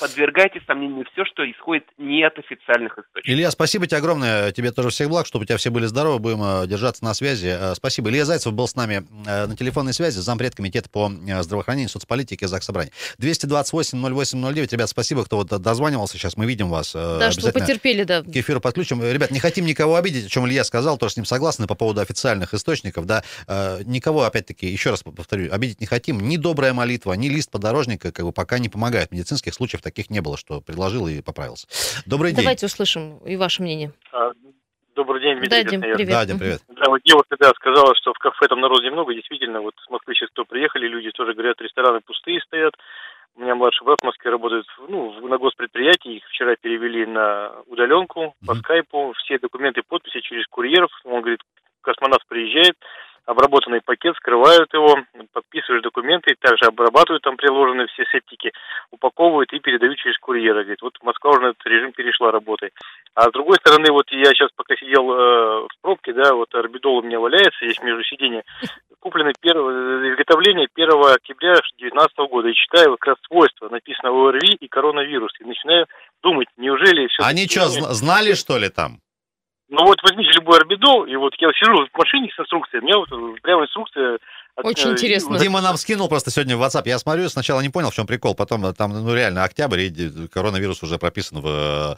подвергайте 0.00 0.60
сомнению 0.66 1.04
все, 1.12 1.24
что 1.24 1.48
исходит 1.50 1.84
не 1.98 2.22
от 2.22 2.38
официальных 2.38 2.92
источников. 2.92 3.22
Илья, 3.24 3.50
спасибо 3.50 3.86
тебе 3.86 3.98
огромное. 3.98 4.52
Тебе 4.52 4.72
тоже 4.72 4.90
всех 4.90 5.08
благ, 5.08 5.26
чтобы 5.26 5.44
у 5.44 5.46
тебя 5.46 5.56
все 5.56 5.70
были 5.70 5.86
здоровы. 5.86 6.18
Будем 6.18 6.42
э, 6.42 6.66
держаться 6.66 7.04
на 7.04 7.14
связи. 7.14 7.48
Э, 7.48 7.74
спасибо. 7.74 8.10
Илья 8.10 8.24
Зайцев 8.24 8.52
был 8.52 8.66
с 8.66 8.74
нами 8.74 9.04
э, 9.26 9.46
на 9.46 9.56
телефонной 9.56 9.92
связи, 9.92 10.18
зампред 10.18 10.54
комитета 10.54 10.88
по 10.88 11.10
здравоохранению, 11.40 11.88
соцполитике 11.88 12.48
Заксобрания. 12.48 12.92
228-08-09. 13.18 14.68
Ребят, 14.72 14.88
спасибо, 14.88 15.24
кто 15.24 15.36
вот 15.36 15.48
дозванивался. 15.48 16.16
Сейчас 16.16 16.36
мы 16.36 16.46
видим 16.46 16.68
вас. 16.68 16.92
Да, 16.92 17.30
что 17.30 17.46
вы 17.46 17.52
потерпели, 17.52 18.04
да. 18.04 18.22
К 18.22 18.28
эфиру 18.28 18.60
подключим. 18.60 19.02
Ребят, 19.02 19.30
не 19.30 19.40
хотим 19.40 19.66
никого 19.66 19.96
обидеть, 19.96 20.26
о 20.26 20.28
чем 20.28 20.46
Илья 20.46 20.64
сказал, 20.64 20.96
тоже 20.96 21.14
с 21.14 21.16
ним 21.16 21.26
согласны 21.26 21.66
по 21.66 21.74
поводу 21.74 22.00
официальных 22.00 22.54
источников. 22.54 23.06
Да, 23.06 23.22
никого, 23.84 24.22
опять-таки, 24.22 24.66
еще 24.66 24.90
раз 24.90 25.02
повторю, 25.02 25.52
обидеть 25.52 25.80
не 25.80 25.86
хотим. 25.86 26.20
Ни 26.20 26.36
добрая 26.36 26.72
молитва, 26.72 27.12
ни 27.14 27.28
лист 27.28 27.50
подорожника 27.50 28.12
как 28.12 28.24
бы 28.24 28.32
пока 28.32 28.58
не 28.58 28.68
помогает. 28.68 29.12
Медицинских 29.12 29.54
случаев 29.54 29.81
таких 29.82 30.10
не 30.10 30.20
было, 30.20 30.36
что 30.36 30.60
предложил 30.60 31.06
и 31.08 31.20
поправился. 31.20 31.66
Добрый 32.06 32.32
день. 32.32 32.40
Давайте 32.40 32.66
услышим 32.66 33.18
и 33.18 33.36
ваше 33.36 33.62
мнение. 33.62 33.92
А, 34.12 34.32
добрый 34.94 35.20
день, 35.20 35.38
Дмитрий. 35.38 35.64
Да, 35.64 35.70
Дим, 35.70 35.80
привет. 35.80 36.08
Да, 36.08 36.24
Дим, 36.24 36.38
привет. 36.38 36.60
Да, 36.68 36.88
вот 36.88 37.00
девушка, 37.04 37.36
да, 37.38 37.50
сказала, 37.50 37.94
что 37.96 38.12
в 38.12 38.18
кафе 38.18 38.48
там 38.48 38.60
народу 38.60 38.82
немного, 38.82 39.14
действительно, 39.14 39.60
вот 39.60 39.74
с 39.84 39.90
Москвы 39.90 40.14
сейчас 40.14 40.30
кто 40.30 40.44
приехали, 40.44 40.86
люди 40.86 41.10
тоже 41.10 41.34
говорят, 41.34 41.60
рестораны 41.60 42.00
пустые 42.00 42.40
стоят. 42.40 42.74
У 43.34 43.40
меня 43.40 43.54
младший 43.54 43.84
брат 43.84 43.98
в 44.00 44.04
Москве 44.04 44.30
работает 44.30 44.66
ну, 44.88 45.26
на 45.26 45.38
госпредприятии, 45.38 46.16
их 46.16 46.24
вчера 46.28 46.54
перевели 46.60 47.06
на 47.06 47.52
удаленку 47.66 48.34
по 48.46 48.54
скайпу, 48.56 49.14
все 49.18 49.38
документы, 49.38 49.82
подписи 49.86 50.20
через 50.20 50.46
курьеров. 50.48 50.90
Он 51.04 51.22
говорит, 51.22 51.40
космонавт 51.80 52.26
приезжает, 52.28 52.76
обработанный 53.26 53.80
пакет, 53.80 54.16
скрывают 54.16 54.72
его, 54.74 54.96
подписываешь 55.32 55.82
документы, 55.82 56.34
также 56.40 56.66
обрабатывают 56.66 57.22
там 57.22 57.36
приложенные 57.36 57.86
все 57.88 58.04
септики, 58.10 58.52
упаковывают 58.90 59.52
и 59.52 59.60
передают 59.60 59.98
через 59.98 60.18
курьера. 60.18 60.62
Говорит, 60.62 60.82
вот 60.82 60.94
Москва 61.02 61.32
уже 61.32 61.40
на 61.40 61.46
этот 61.50 61.66
режим 61.66 61.92
перешла 61.92 62.30
работой. 62.30 62.70
А 63.14 63.28
с 63.28 63.32
другой 63.32 63.56
стороны, 63.58 63.92
вот 63.92 64.10
я 64.10 64.30
сейчас 64.32 64.50
пока 64.56 64.74
сидел 64.76 65.10
э, 65.12 65.66
в 65.66 65.82
пробке, 65.82 66.12
да, 66.12 66.34
вот 66.34 66.54
орбидол 66.54 66.98
у 66.98 67.02
меня 67.02 67.20
валяется, 67.20 67.64
есть 67.64 67.82
между 67.82 68.02
сиденья, 68.04 68.42
купленный 68.98 69.34
первое, 69.40 70.12
изготовление 70.12 70.68
1 70.74 70.88
октября 71.14 71.54
2019 71.78 72.16
года. 72.30 72.48
И 72.48 72.54
читаю 72.54 72.96
как 72.96 73.06
раз 73.06 73.16
свойства, 73.26 73.68
написано 73.68 74.10
ОРВИ 74.10 74.56
и 74.60 74.68
коронавирус. 74.68 75.32
И 75.40 75.44
начинаю 75.44 75.86
думать, 76.22 76.48
неужели 76.56 77.06
все... 77.08 77.22
Они 77.22 77.46
что, 77.46 77.68
знали, 77.68 78.34
что 78.34 78.58
ли, 78.58 78.68
там? 78.68 78.98
Ну 79.72 79.84
вот 79.86 79.96
возьмите 80.02 80.30
любой 80.32 80.58
орбидол, 80.58 81.06
и 81.06 81.16
вот 81.16 81.32
я 81.38 81.48
сижу 81.52 81.86
в 81.86 81.98
машине 81.98 82.30
с 82.36 82.38
инструкцией, 82.38 82.82
у 82.82 82.84
меня 82.84 82.98
вот 82.98 83.08
прямо 83.40 83.64
инструкция 83.64 84.18
очень 84.62 84.90
э, 84.90 84.92
интересно. 84.92 85.38
Дима 85.38 85.62
нам 85.62 85.78
скинул 85.78 86.10
просто 86.10 86.30
сегодня 86.30 86.58
в 86.58 86.62
WhatsApp. 86.62 86.82
Я 86.84 86.98
смотрю, 86.98 87.26
сначала 87.30 87.62
не 87.62 87.70
понял, 87.70 87.90
в 87.90 87.94
чем 87.94 88.06
прикол. 88.06 88.34
Потом 88.34 88.66
э, 88.66 88.74
там, 88.74 88.92
ну, 88.92 89.14
реально, 89.14 89.44
октябрь, 89.44 89.80
и 89.80 90.28
коронавирус 90.28 90.82
уже 90.82 90.98
прописан 90.98 91.40
в 91.40 91.46
Э, 91.52 91.94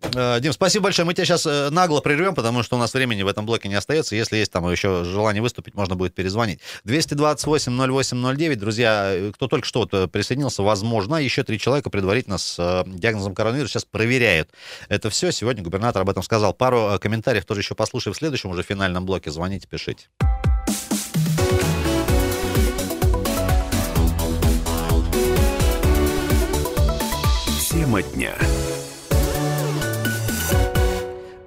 Дим, 0.00 0.52
спасибо 0.52 0.84
большое. 0.84 1.04
Мы 1.06 1.14
тебя 1.14 1.24
сейчас 1.24 1.44
э, 1.44 1.70
нагло 1.70 2.00
прервем, 2.00 2.34
потому 2.36 2.62
что 2.62 2.76
у 2.76 2.78
нас 2.78 2.94
времени 2.94 3.22
в 3.22 3.26
этом 3.26 3.46
блоке 3.46 3.68
не 3.68 3.74
остается. 3.74 4.14
Если 4.14 4.36
есть 4.36 4.52
там 4.52 4.70
еще 4.70 5.02
желание 5.02 5.42
выступить, 5.42 5.74
можно 5.74 5.96
будет 5.96 6.14
перезвонить. 6.14 6.60
228-08-09. 6.84 8.54
Друзья, 8.54 9.10
э, 9.12 9.32
кто 9.34 9.48
только 9.48 9.66
что 9.66 9.80
вот 9.80 10.12
присоединился, 10.12 10.62
возможно, 10.62 11.16
еще 11.16 11.42
три 11.42 11.58
человека 11.58 11.90
предварительно 11.90 12.38
с 12.38 12.84
диагнозом 12.86 13.34
коронавируса 13.34 13.72
сейчас 13.72 13.84
проверяют. 13.86 14.50
Это 14.88 15.10
все. 15.10 15.32
Сегодня 15.32 15.64
губернатор 15.64 16.02
об 16.02 16.10
этом 16.10 16.22
сказал. 16.22 16.54
Пару 16.54 16.96
комментариев 17.00 17.44
тоже 17.44 17.60
еще 17.60 17.74
послушаем 17.74 18.14
в 18.14 18.18
следующем 18.18 18.50
уже 18.50 18.62
финальном 18.62 19.04
блоке. 19.04 19.32
Звоните, 19.32 19.66
пишите. 19.66 20.06
Тема 27.68 28.02
дня. 28.02 28.34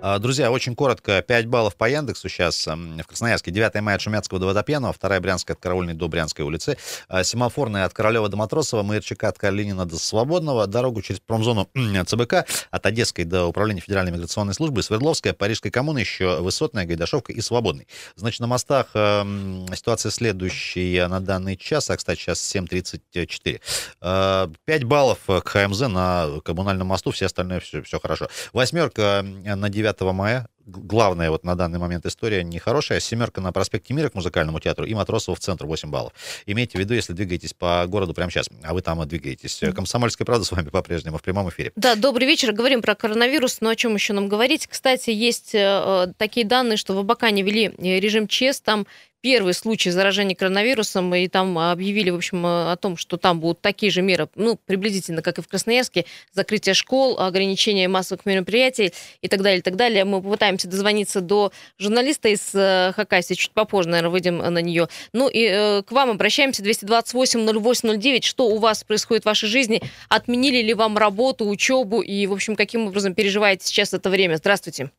А, 0.03 0.17
Друзья, 0.17 0.51
очень 0.51 0.75
коротко, 0.75 1.21
5 1.21 1.45
баллов 1.45 1.75
по 1.75 1.87
Яндексу 1.87 2.27
сейчас 2.27 2.65
в 2.65 3.03
Красноярске. 3.03 3.51
9 3.51 3.81
мая 3.81 3.97
от 3.97 4.01
Шумяцкого 4.01 4.39
до 4.39 4.47
Водопьянова, 4.47 4.95
2 4.99 5.19
Брянская 5.19 5.53
от 5.53 5.61
Караульной 5.61 5.93
до 5.93 6.07
Брянской 6.07 6.43
улицы, 6.43 6.75
а, 7.07 7.23
Семафорная 7.23 7.85
от 7.85 7.93
Королева 7.93 8.27
до 8.27 8.35
Матросова, 8.35 8.81
Маярчака 8.81 9.27
от 9.27 9.37
Калинина 9.37 9.85
до 9.85 9.99
Свободного, 9.99 10.65
дорогу 10.65 11.03
через 11.03 11.19
промзону 11.19 11.69
ЦБК 12.07 12.47
от 12.71 12.85
Одесской 12.87 13.25
до 13.25 13.45
Управления 13.45 13.81
Федеральной 13.81 14.11
миграционной 14.11 14.55
службы, 14.55 14.81
Свердловская, 14.81 15.33
Парижской 15.33 15.69
коммуны, 15.69 15.99
еще 15.99 16.41
Высотная, 16.41 16.85
Гайдашовка 16.85 17.31
и 17.31 17.41
Свободный. 17.41 17.87
Значит, 18.15 18.39
на 18.39 18.47
мостах 18.47 18.87
эм, 18.95 19.67
ситуация 19.75 20.11
следующая 20.11 21.07
на 21.09 21.19
данный 21.19 21.57
час, 21.57 21.91
а, 21.91 21.97
кстати, 21.97 22.19
сейчас 22.19 22.39
7.34. 22.39 23.61
Э, 24.01 24.47
5 24.65 24.83
баллов 24.85 25.19
к 25.27 25.47
ХМЗ 25.47 25.81
на 25.81 26.27
коммунальном 26.43 26.87
мосту, 26.87 27.11
все 27.11 27.27
остальное 27.27 27.59
все, 27.59 27.83
все 27.83 27.99
хорошо. 27.99 28.29
Восьмерка 28.51 29.23
э, 29.45 29.55
на 29.55 29.69
9 29.69 29.90
мая, 29.99 30.47
г- 30.65 30.81
главная 30.81 31.29
вот 31.31 31.43
на 31.43 31.55
данный 31.55 31.79
момент 31.79 32.05
история 32.05 32.43
нехорошая. 32.43 32.99
Семерка 32.99 33.41
на 33.41 33.51
проспекте 33.51 33.93
Мира 33.93 34.09
к 34.09 34.15
музыкальному 34.15 34.59
театру 34.59 34.85
и 34.85 34.93
Матросова 34.93 35.35
в 35.35 35.39
центр 35.39 35.65
8 35.65 35.89
баллов. 35.89 36.13
Имейте 36.45 36.77
в 36.77 36.81
виду, 36.81 36.93
если 36.93 37.13
двигаетесь 37.13 37.53
по 37.53 37.85
городу 37.87 38.13
прямо 38.13 38.31
сейчас, 38.31 38.49
а 38.63 38.73
вы 38.73 38.81
там 38.81 39.01
и 39.03 39.05
двигаетесь. 39.05 39.61
Комсомольская 39.75 40.25
правда 40.25 40.45
с 40.45 40.51
вами 40.51 40.69
по-прежнему 40.69 41.17
в 41.17 41.21
прямом 41.21 41.49
эфире. 41.49 41.71
Да, 41.75 41.95
добрый 41.95 42.27
вечер. 42.27 42.51
Говорим 42.53 42.81
про 42.81 42.95
коронавирус, 42.95 43.61
но 43.61 43.69
о 43.69 43.75
чем 43.75 43.93
еще 43.95 44.13
нам 44.13 44.27
говорить? 44.27 44.67
Кстати, 44.67 45.09
есть 45.11 45.53
э, 45.53 46.13
такие 46.17 46.45
данные, 46.45 46.77
что 46.77 46.93
в 46.93 46.99
Абакане 46.99 47.41
ввели 47.43 47.67
э, 47.77 47.99
режим 47.99 48.27
ЧЕС, 48.27 48.61
там 48.61 48.85
первый 49.21 49.53
случай 49.53 49.91
заражения 49.91 50.35
коронавирусом, 50.35 51.13
и 51.15 51.27
там 51.27 51.57
объявили, 51.57 52.09
в 52.09 52.15
общем, 52.15 52.45
о 52.45 52.75
том, 52.75 52.97
что 52.97 53.17
там 53.17 53.39
будут 53.39 53.61
такие 53.61 53.91
же 53.91 54.01
меры, 54.01 54.27
ну, 54.35 54.57
приблизительно, 54.65 55.21
как 55.21 55.37
и 55.37 55.41
в 55.41 55.47
Красноярске, 55.47 56.05
закрытие 56.33 56.73
школ, 56.73 57.19
ограничение 57.19 57.87
массовых 57.87 58.25
мероприятий 58.25 58.93
и 59.21 59.27
так 59.27 59.41
далее, 59.41 59.59
и 59.59 59.61
так 59.61 59.75
далее. 59.75 60.05
Мы 60.05 60.21
попытаемся 60.21 60.67
дозвониться 60.67 61.21
до 61.21 61.51
журналиста 61.77 62.29
из 62.29 62.53
э, 62.53 62.93
Хакасии, 62.95 63.35
чуть 63.35 63.51
попозже, 63.51 63.89
наверное, 63.89 64.11
выйдем 64.11 64.37
на 64.37 64.61
нее. 64.61 64.87
Ну 65.13 65.29
и 65.29 65.45
э, 65.45 65.83
к 65.83 65.91
вам 65.91 66.09
обращаемся, 66.09 66.63
228-08-09, 66.63 68.23
что 68.23 68.47
у 68.47 68.57
вас 68.57 68.83
происходит 68.83 69.23
в 69.23 69.27
вашей 69.27 69.47
жизни, 69.47 69.81
отменили 70.09 70.61
ли 70.61 70.73
вам 70.73 70.97
работу, 70.97 71.47
учебу, 71.47 72.01
и, 72.01 72.25
в 72.27 72.33
общем, 72.33 72.55
каким 72.55 72.87
образом 72.87 73.13
переживаете 73.13 73.67
сейчас 73.67 73.93
это 73.93 74.09
время? 74.09 74.35
Здравствуйте. 74.37 74.91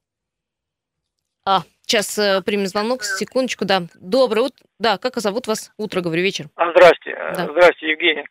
А, 1.44 1.64
сейчас 1.92 2.18
э, 2.18 2.40
примем 2.42 2.66
звонок, 2.66 3.04
секундочку, 3.04 3.66
да. 3.66 3.82
Доброе 4.00 4.42
утро. 4.46 4.64
Да, 4.78 4.96
как 4.96 5.16
зовут 5.16 5.46
вас? 5.46 5.70
Утро, 5.76 6.00
говорю, 6.00 6.22
вечер. 6.22 6.46
А, 6.56 6.70
Здрасте, 6.70 7.14
Да. 7.36 7.44
здрасте, 7.52 7.90
Евгений. 7.90 8.24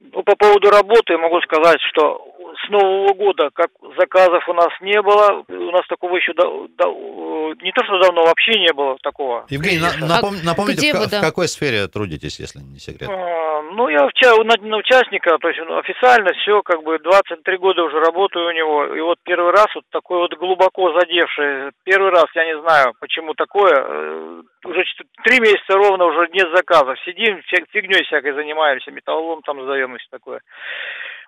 Ну, 0.00 0.22
по 0.22 0.34
поводу 0.34 0.70
работы 0.70 1.18
могу 1.18 1.40
сказать, 1.42 1.78
что 1.90 2.26
с 2.64 2.68
Нового 2.70 3.12
года 3.14 3.50
как 3.52 3.70
заказов 3.98 4.48
у 4.48 4.52
нас 4.54 4.68
не 4.80 5.00
было, 5.02 5.44
у 5.48 5.70
нас 5.70 5.86
такого 5.88 6.16
еще 6.16 6.32
да- 6.34 6.44
да- 6.78 6.88
э, 6.90 7.54
не 7.62 7.72
то 7.72 7.84
что 7.84 7.98
давно 7.98 8.24
вообще 8.24 8.58
не 8.58 8.72
было 8.72 8.96
такого. 9.02 9.46
Евгений, 9.50 9.78
на- 9.80 9.90
кризиса. 9.90 10.06
напом- 10.06 10.44
напомните, 10.44 10.92
в, 10.94 10.98
вы, 10.98 11.06
в 11.06 11.10
да? 11.10 11.20
какой 11.20 11.48
сфере 11.48 11.86
трудитесь, 11.88 12.38
если 12.40 12.60
не 12.60 12.78
секрет? 12.78 13.08
А, 13.10 13.62
Ну, 13.72 13.88
я 13.88 14.06
вча- 14.08 14.42
на, 14.44 14.54
на 14.60 14.76
участника, 14.76 15.38
то 15.38 15.48
есть 15.48 15.60
ну, 15.68 15.78
официально 15.78 16.32
все, 16.34 16.62
как 16.62 16.82
бы 16.82 16.98
23 16.98 17.56
года 17.58 17.82
уже 17.84 17.98
работаю 18.00 18.48
у 18.48 18.52
него, 18.52 18.84
и 18.94 19.00
вот 19.00 19.18
первый 19.24 19.50
раз 19.52 19.66
вот 19.74 19.84
такой 19.90 20.18
вот 20.18 20.34
глубоко 20.38 20.92
задевший, 20.98 21.72
первый 21.84 22.10
раз, 22.10 22.26
я 22.34 22.44
не 22.46 22.60
знаю, 22.60 22.94
почему 23.00 23.34
такое, 23.34 23.74
э, 23.76 24.42
уже 24.64 24.84
три 25.24 25.40
месяца 25.40 25.74
ровно 25.74 26.04
уже 26.06 26.28
нет 26.32 26.48
заказов, 26.54 26.98
сидим, 27.04 27.38
фиг- 27.52 27.66
фигней 27.70 28.04
всякой 28.04 28.32
занимаемся, 28.34 28.90
металлолом 28.90 29.42
там 29.42 29.62
сдаем 29.62 29.94
и 29.94 29.98
все 29.98 30.08
такое. 30.10 30.40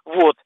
Вот. 0.04 0.36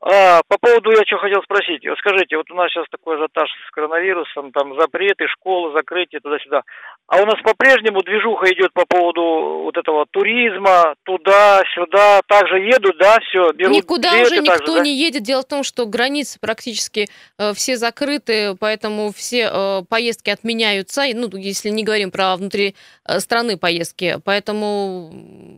А, 0.00 0.42
по 0.46 0.58
поводу, 0.60 0.92
я 0.92 1.02
что 1.04 1.18
хотел 1.18 1.42
спросить. 1.42 1.84
Вот 1.88 1.98
скажите, 1.98 2.36
вот 2.36 2.48
у 2.52 2.54
нас 2.54 2.70
сейчас 2.70 2.86
такой 2.88 3.16
ажиотаж 3.16 3.50
с 3.66 3.70
коронавирусом, 3.72 4.52
там 4.52 4.78
запреты, 4.78 5.26
школы, 5.26 5.72
закрытие, 5.72 6.20
туда-сюда. 6.20 6.62
А 7.08 7.20
у 7.20 7.26
нас 7.26 7.34
по-прежнему 7.42 8.02
движуха 8.02 8.46
идет 8.52 8.72
по 8.72 8.84
поводу 8.86 9.64
вот 9.64 9.76
этого 9.76 10.06
туризма, 10.08 10.94
туда-сюда. 11.02 12.20
Также 12.28 12.60
едут, 12.60 12.96
да, 12.98 13.18
все, 13.28 13.50
берут 13.52 13.74
Никуда 13.74 14.12
билеты 14.12 14.26
уже 14.26 14.42
также, 14.42 14.60
никто 14.60 14.74
да? 14.76 14.82
не 14.84 14.96
едет. 14.96 15.22
Дело 15.22 15.42
в 15.42 15.48
том, 15.48 15.64
что 15.64 15.84
границы 15.86 16.38
практически 16.38 17.08
э, 17.36 17.52
все 17.54 17.76
закрыты, 17.76 18.54
поэтому 18.60 19.12
все 19.12 19.50
э, 19.52 19.82
поездки 19.88 20.30
отменяются. 20.30 21.02
Ну, 21.12 21.28
если 21.36 21.70
не 21.70 21.82
говорим 21.82 22.12
про 22.12 22.36
внутри 22.36 22.76
э, 23.04 23.18
страны 23.18 23.56
поездки. 23.56 24.18
Поэтому, 24.24 25.10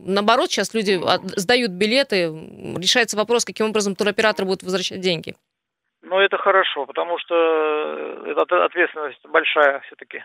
наоборот, 0.05 0.49
сейчас 0.49 0.73
люди 0.73 0.99
от- 1.03 1.37
сдают 1.37 1.71
билеты. 1.71 2.31
Решается 2.75 3.17
вопрос, 3.17 3.45
каким 3.45 3.67
образом 3.67 3.93
туроператор 3.93 4.30
будет 4.45 4.63
возвращать 4.63 5.01
деньги. 5.01 5.35
Ну, 6.01 6.19
это 6.19 6.37
хорошо, 6.37 6.85
потому 6.85 7.17
что 7.19 7.35
э, 7.35 8.31
это 8.31 8.41
от- 8.41 8.51
ответственность 8.51 9.23
большая 9.27 9.79
все-таки. 9.81 10.23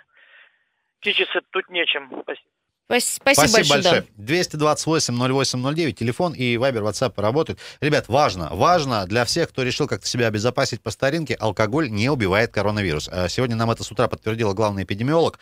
Кичиться 1.00 1.40
тут 1.50 1.68
нечем. 1.68 2.08
Спасибо. 2.22 2.48
Спас- 2.88 3.18
Спасибо, 3.35 3.68
большое. 3.68 4.05
да. 4.16 4.33
228-08-09, 4.35 5.92
телефон 5.92 6.33
и 6.35 6.57
Вайбер, 6.57 6.83
WhatsApp 6.85 7.12
работают. 7.20 7.59
Ребят, 7.81 8.07
важно, 8.09 8.49
важно 8.53 9.07
для 9.07 9.25
всех, 9.25 9.49
кто 9.49 9.64
решил 9.64 9.88
как-то 9.88 10.07
себя 10.07 10.29
обезопасить 10.29 10.81
по 10.81 10.90
старинке, 10.90 11.35
алкоголь 11.35 11.90
не 11.90 12.09
убивает 12.09 12.53
коронавирус. 12.53 13.09
А 13.11 13.29
Сегодня 13.29 13.57
нам 13.57 13.72
это 13.72 13.83
с 13.83 13.90
утра 13.90 14.07
подтвердила 14.07 14.53
главный 14.53 14.85
эпидемиолог 14.85 15.40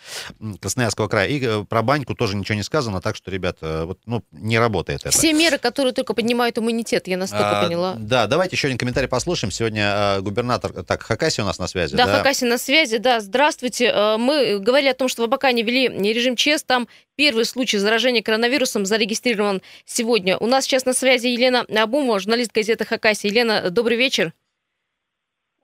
Красноярского 0.61 1.07
края. 1.09 1.29
И 1.29 1.39
э, 1.45 1.65
про 1.69 1.83
баньку 1.83 2.15
тоже 2.15 2.35
ничего 2.37 2.57
не 2.57 2.63
сказано, 2.63 3.03
так 3.03 3.15
что, 3.15 3.31
ребят, 3.31 3.59
э, 3.61 3.85
вот, 3.85 3.99
ну, 4.07 4.25
не 4.33 4.59
работает 4.59 5.01
это. 5.03 5.11
Все 5.11 5.35
меры, 5.35 5.59
которые 5.59 5.93
только 5.93 6.15
поднимают 6.15 6.57
иммунитет, 6.57 7.07
я 7.09 7.19
настолько 7.19 7.61
А, 7.61 7.65
поняла. 7.65 7.95
Да, 7.99 8.27
давайте 8.27 8.57
еще 8.57 8.69
один 8.69 8.79
комментарий 8.79 9.09
послушаем. 9.09 9.51
Сегодня 9.53 10.17
э, 10.17 10.21
губернатор, 10.23 10.73
так, 10.83 11.03
Хакаси 11.03 11.43
у 11.43 11.45
нас 11.45 11.59
на 11.59 11.67
связи, 11.67 11.95
Да, 11.95 12.07
Хакаси 12.07 12.47
на 12.47 12.57
связи. 12.57 12.97
Да, 12.97 13.21
здравствуйте. 13.21 13.93
Мы 14.19 14.59
говорили 14.61 14.89
о 14.89 14.95
том, 14.95 15.09
что 15.09 15.21
в 15.23 15.25
Абакане 15.27 15.63
ввели 15.63 15.89
режим 16.15 16.37
ЧС. 16.37 16.63
Там 16.65 16.89
первый 17.17 17.34
случай 17.43 17.79
заражения 17.79 18.23
коронавирусом 18.23 18.87
зарегистрирован 18.87 19.63
сегодня. 19.85 20.39
У 20.39 20.47
нас 20.47 20.65
сейчас 20.65 20.85
на 20.85 20.93
связи 20.93 21.27
Елена 21.27 21.67
Абумова, 21.77 22.21
журналист 22.21 22.53
газеты 22.53 22.85
Хакаси. 22.85 23.27
Елена, 23.27 23.71
добрый 23.71 23.97
вечер. 23.97 24.33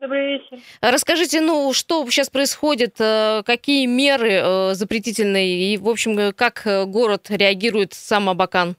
Добрый 0.00 0.38
вечер. 0.38 0.58
Расскажите, 0.80 1.42
ну, 1.42 1.72
что 1.74 2.04
сейчас 2.06 2.30
происходит, 2.30 2.96
э, 2.98 3.42
какие 3.44 3.84
меры 3.84 4.30
э, 4.32 4.74
запретительные 4.74 5.74
и, 5.74 5.76
в 5.76 5.88
общем, 5.88 6.32
как 6.32 6.66
э, 6.66 6.86
город 6.86 7.26
реагирует 7.28 7.92
сам 7.92 8.30
Абакан? 8.30 8.76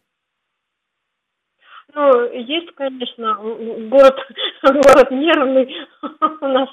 Ну, 1.94 2.34
есть, 2.34 2.74
конечно, 2.76 3.36
город, 3.90 4.16
город 4.64 5.12
нервный 5.12 5.76
у 6.42 6.48
нас 6.48 6.70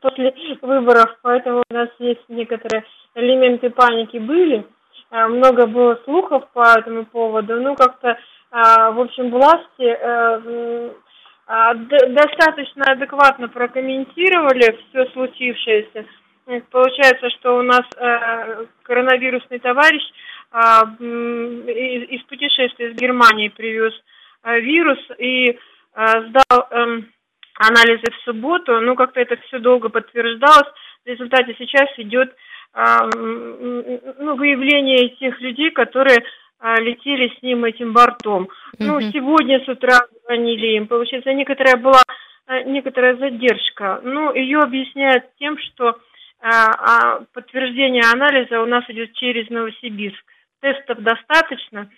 после 0.00 0.34
выборов, 0.62 1.16
поэтому 1.22 1.62
у 1.68 1.74
нас 1.74 1.88
есть 2.00 2.22
некоторые 2.28 2.84
элементы 3.14 3.70
паники 3.70 4.16
были. 4.16 4.66
А, 5.12 5.28
Много 5.28 5.66
было 5.66 6.00
слухов 6.04 6.48
по 6.54 6.64
этому 6.78 7.04
поводу. 7.04 7.60
Ну, 7.60 7.74
как-то, 7.76 8.18
а, 8.50 8.90
в 8.92 9.00
общем, 9.00 9.30
власти 9.30 9.82
э, 9.82 10.90
а, 11.46 11.74
достаточно 11.74 12.92
адекватно 12.92 13.48
прокомментировали 13.48 14.78
все 14.88 15.04
случившееся. 15.12 16.06
Э, 16.46 16.60
Получается, 16.70 17.28
что 17.30 17.58
у 17.58 17.62
нас 17.62 17.82
э, 17.94 18.64
коронавирусный 18.84 19.58
товарищ 19.58 20.02
а, 20.50 20.84
из, 20.98 22.22
путешествия 22.22 22.90
из 22.90 22.96
Германии 22.96 23.48
привез 23.48 23.92
э, 24.44 24.60
вирус 24.60 24.98
и 25.18 25.50
э, 25.50 25.56
сдал 25.94 26.68
эм, 26.70 27.12
анализы 27.58 28.10
в 28.10 28.24
субботу. 28.24 28.80
Ну, 28.80 28.94
как-то 28.94 29.20
это 29.20 29.36
все 29.46 29.58
долго 29.58 29.90
подтверждалось. 29.90 30.72
В 31.04 31.08
результате 31.08 31.54
сейчас 31.58 31.88
идет 31.98 32.34
ну, 32.74 34.36
выявление 34.36 35.10
тех 35.10 35.40
людей, 35.40 35.70
которые 35.70 36.18
а, 36.58 36.80
летели 36.80 37.32
с 37.38 37.42
ним 37.42 37.64
этим 37.64 37.92
бортом. 37.92 38.48
Ну, 38.78 39.00
Мгм. 39.00 39.12
сегодня 39.12 39.60
с 39.64 39.68
утра 39.68 39.98
звонили 40.24 40.76
им. 40.76 40.86
Получается, 40.86 41.32
некоторая 41.34 41.76
была 41.76 42.00
э, 42.48 42.62
некоторая 42.64 43.16
задержка. 43.16 44.00
Ну, 44.04 44.32
ее 44.34 44.60
объясняют 44.60 45.24
тем, 45.38 45.58
что 45.58 45.96
а, 46.40 46.70
а, 46.78 47.20
подтверждение 47.34 48.02
анализа 48.12 48.60
у 48.60 48.66
нас 48.66 48.84
идет 48.88 49.12
через 49.14 49.48
Новосибирск. 49.50 50.24
Тестов 50.60 50.98
достаточно. 50.98 51.88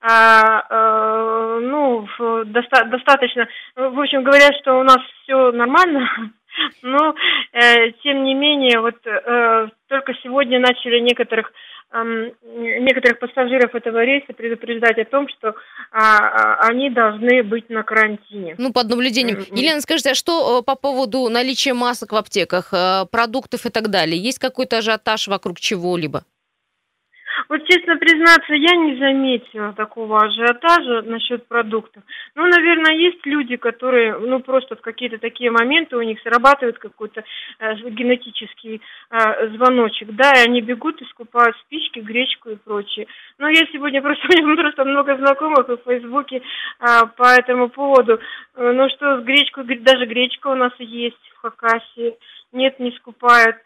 А, 0.00 1.58
ну, 1.60 2.06
доста- 2.46 2.84
достаточно. 2.86 3.48
В 3.76 3.98
общем, 4.00 4.22
говорят, 4.22 4.54
что 4.60 4.78
у 4.78 4.82
нас 4.82 4.98
все 5.22 5.50
нормально, 5.52 6.08
но 6.82 7.14
э, 7.52 7.90
тем 8.02 8.24
не 8.24 8.34
менее, 8.34 8.80
вот 8.80 8.96
э, 9.06 9.68
только 9.88 10.14
сегодня 10.22 10.58
начали 10.60 11.00
некоторых 11.00 11.52
эм, 11.92 12.32
некоторых 12.42 13.18
пассажиров 13.18 13.74
этого 13.74 14.04
рейса 14.04 14.32
предупреждать 14.32 14.98
о 14.98 15.04
том, 15.04 15.28
что 15.28 15.54
а, 15.92 16.18
а, 16.18 16.68
они 16.68 16.90
должны 16.90 17.42
быть 17.42 17.70
на 17.70 17.82
карантине. 17.82 18.56
Ну, 18.58 18.72
под 18.72 18.88
наблюдением. 18.88 19.44
Елена, 19.52 19.80
скажите, 19.80 20.10
а 20.10 20.14
что 20.14 20.60
э, 20.60 20.62
по 20.64 20.74
поводу 20.74 21.28
наличия 21.28 21.74
масок 21.74 22.12
в 22.12 22.16
аптеках, 22.16 22.72
э, 22.72 23.06
продуктов 23.10 23.66
и 23.66 23.70
так 23.70 23.88
далее? 23.88 24.20
Есть 24.20 24.38
какой-то 24.38 24.78
ажиотаж 24.78 25.28
вокруг 25.28 25.60
чего-либо? 25.60 26.24
Вот 27.48 27.66
честно 27.66 27.96
признаться, 27.96 28.54
я 28.54 28.76
не 28.76 28.96
заметила 28.96 29.72
такого 29.72 30.22
ажиотажа 30.24 31.02
насчет 31.02 31.46
продуктов. 31.46 32.02
Ну, 32.34 32.46
наверное, 32.46 32.94
есть 32.94 33.24
люди, 33.26 33.56
которые, 33.56 34.18
ну, 34.18 34.40
просто 34.40 34.76
в 34.76 34.80
какие-то 34.80 35.18
такие 35.18 35.50
моменты 35.50 35.96
у 35.96 36.02
них 36.02 36.20
срабатывает 36.20 36.78
какой-то 36.78 37.24
э, 37.58 37.74
генетический 37.90 38.80
э, 39.10 39.48
звоночек, 39.50 40.08
да, 40.12 40.32
и 40.32 40.48
они 40.48 40.60
бегут 40.60 41.00
и 41.02 41.06
скупают 41.06 41.56
спички, 41.66 42.00
гречку 42.00 42.50
и 42.50 42.56
прочее. 42.56 43.06
Но 43.38 43.48
я 43.48 43.66
сегодня 43.72 44.02
просто, 44.02 44.26
у 44.26 44.46
меня 44.46 44.56
просто 44.56 44.84
много 44.84 45.16
знакомых 45.16 45.68
в 45.68 45.76
Фейсбуке 45.84 46.36
э, 46.36 47.00
по 47.16 47.24
этому 47.24 47.68
поводу. 47.68 48.20
Э, 48.56 48.72
ну, 48.72 48.88
что 48.90 49.20
с 49.20 49.24
гречкой, 49.24 49.64
даже 49.78 50.06
гречка 50.06 50.48
у 50.48 50.54
нас 50.54 50.72
есть 50.78 51.16
в 51.34 51.42
Хакасии. 51.42 52.16
Нет, 52.54 52.78
не 52.78 52.92
скупают 52.92 53.56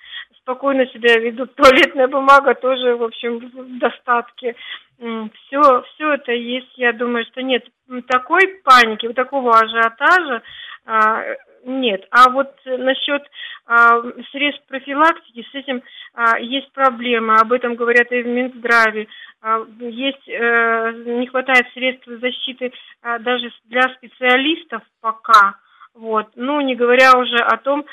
спокойно 0.48 0.87
себя 0.87 1.18
ведут. 1.18 1.55
Туалетная 1.55 2.09
бумага 2.09 2.55
тоже, 2.55 2.96
в 2.96 3.03
общем, 3.03 3.38
в 3.38 3.79
достатке. 3.79 4.57
Все, 4.96 5.83
все 5.94 6.14
это 6.14 6.33
есть. 6.33 6.72
Я 6.77 6.92
думаю, 6.92 7.24
что 7.27 7.42
нет 7.42 7.64
такой 8.09 8.61
паники, 8.64 9.07
вот 9.07 9.14
такого 9.14 9.53
ажиотажа 9.59 10.42
а, 10.87 11.22
нет. 11.64 12.07
А 12.11 12.31
вот 12.31 12.51
насчет 12.64 13.22
а, 13.66 14.01
средств 14.33 14.66
профилактики, 14.66 15.46
с 15.53 15.55
этим 15.55 15.83
а, 16.14 16.38
есть 16.38 16.72
проблемы. 16.72 17.35
Об 17.35 17.53
этом 17.53 17.74
говорят 17.74 18.11
и 18.11 18.22
в 18.22 18.27
Минздраве. 18.27 19.07
Есть, 19.81 20.29
а, 20.31 20.92
не 20.92 21.27
хватает 21.27 21.66
средств 21.74 22.07
защиты 22.07 22.72
даже 23.20 23.53
для 23.66 23.83
специалистов 23.94 24.83
пока. 25.03 25.57
Вот. 25.94 26.29
Ну, 26.37 26.61
не 26.61 26.77
говоря 26.77 27.18
уже 27.18 27.37
о 27.37 27.57
том, 27.57 27.85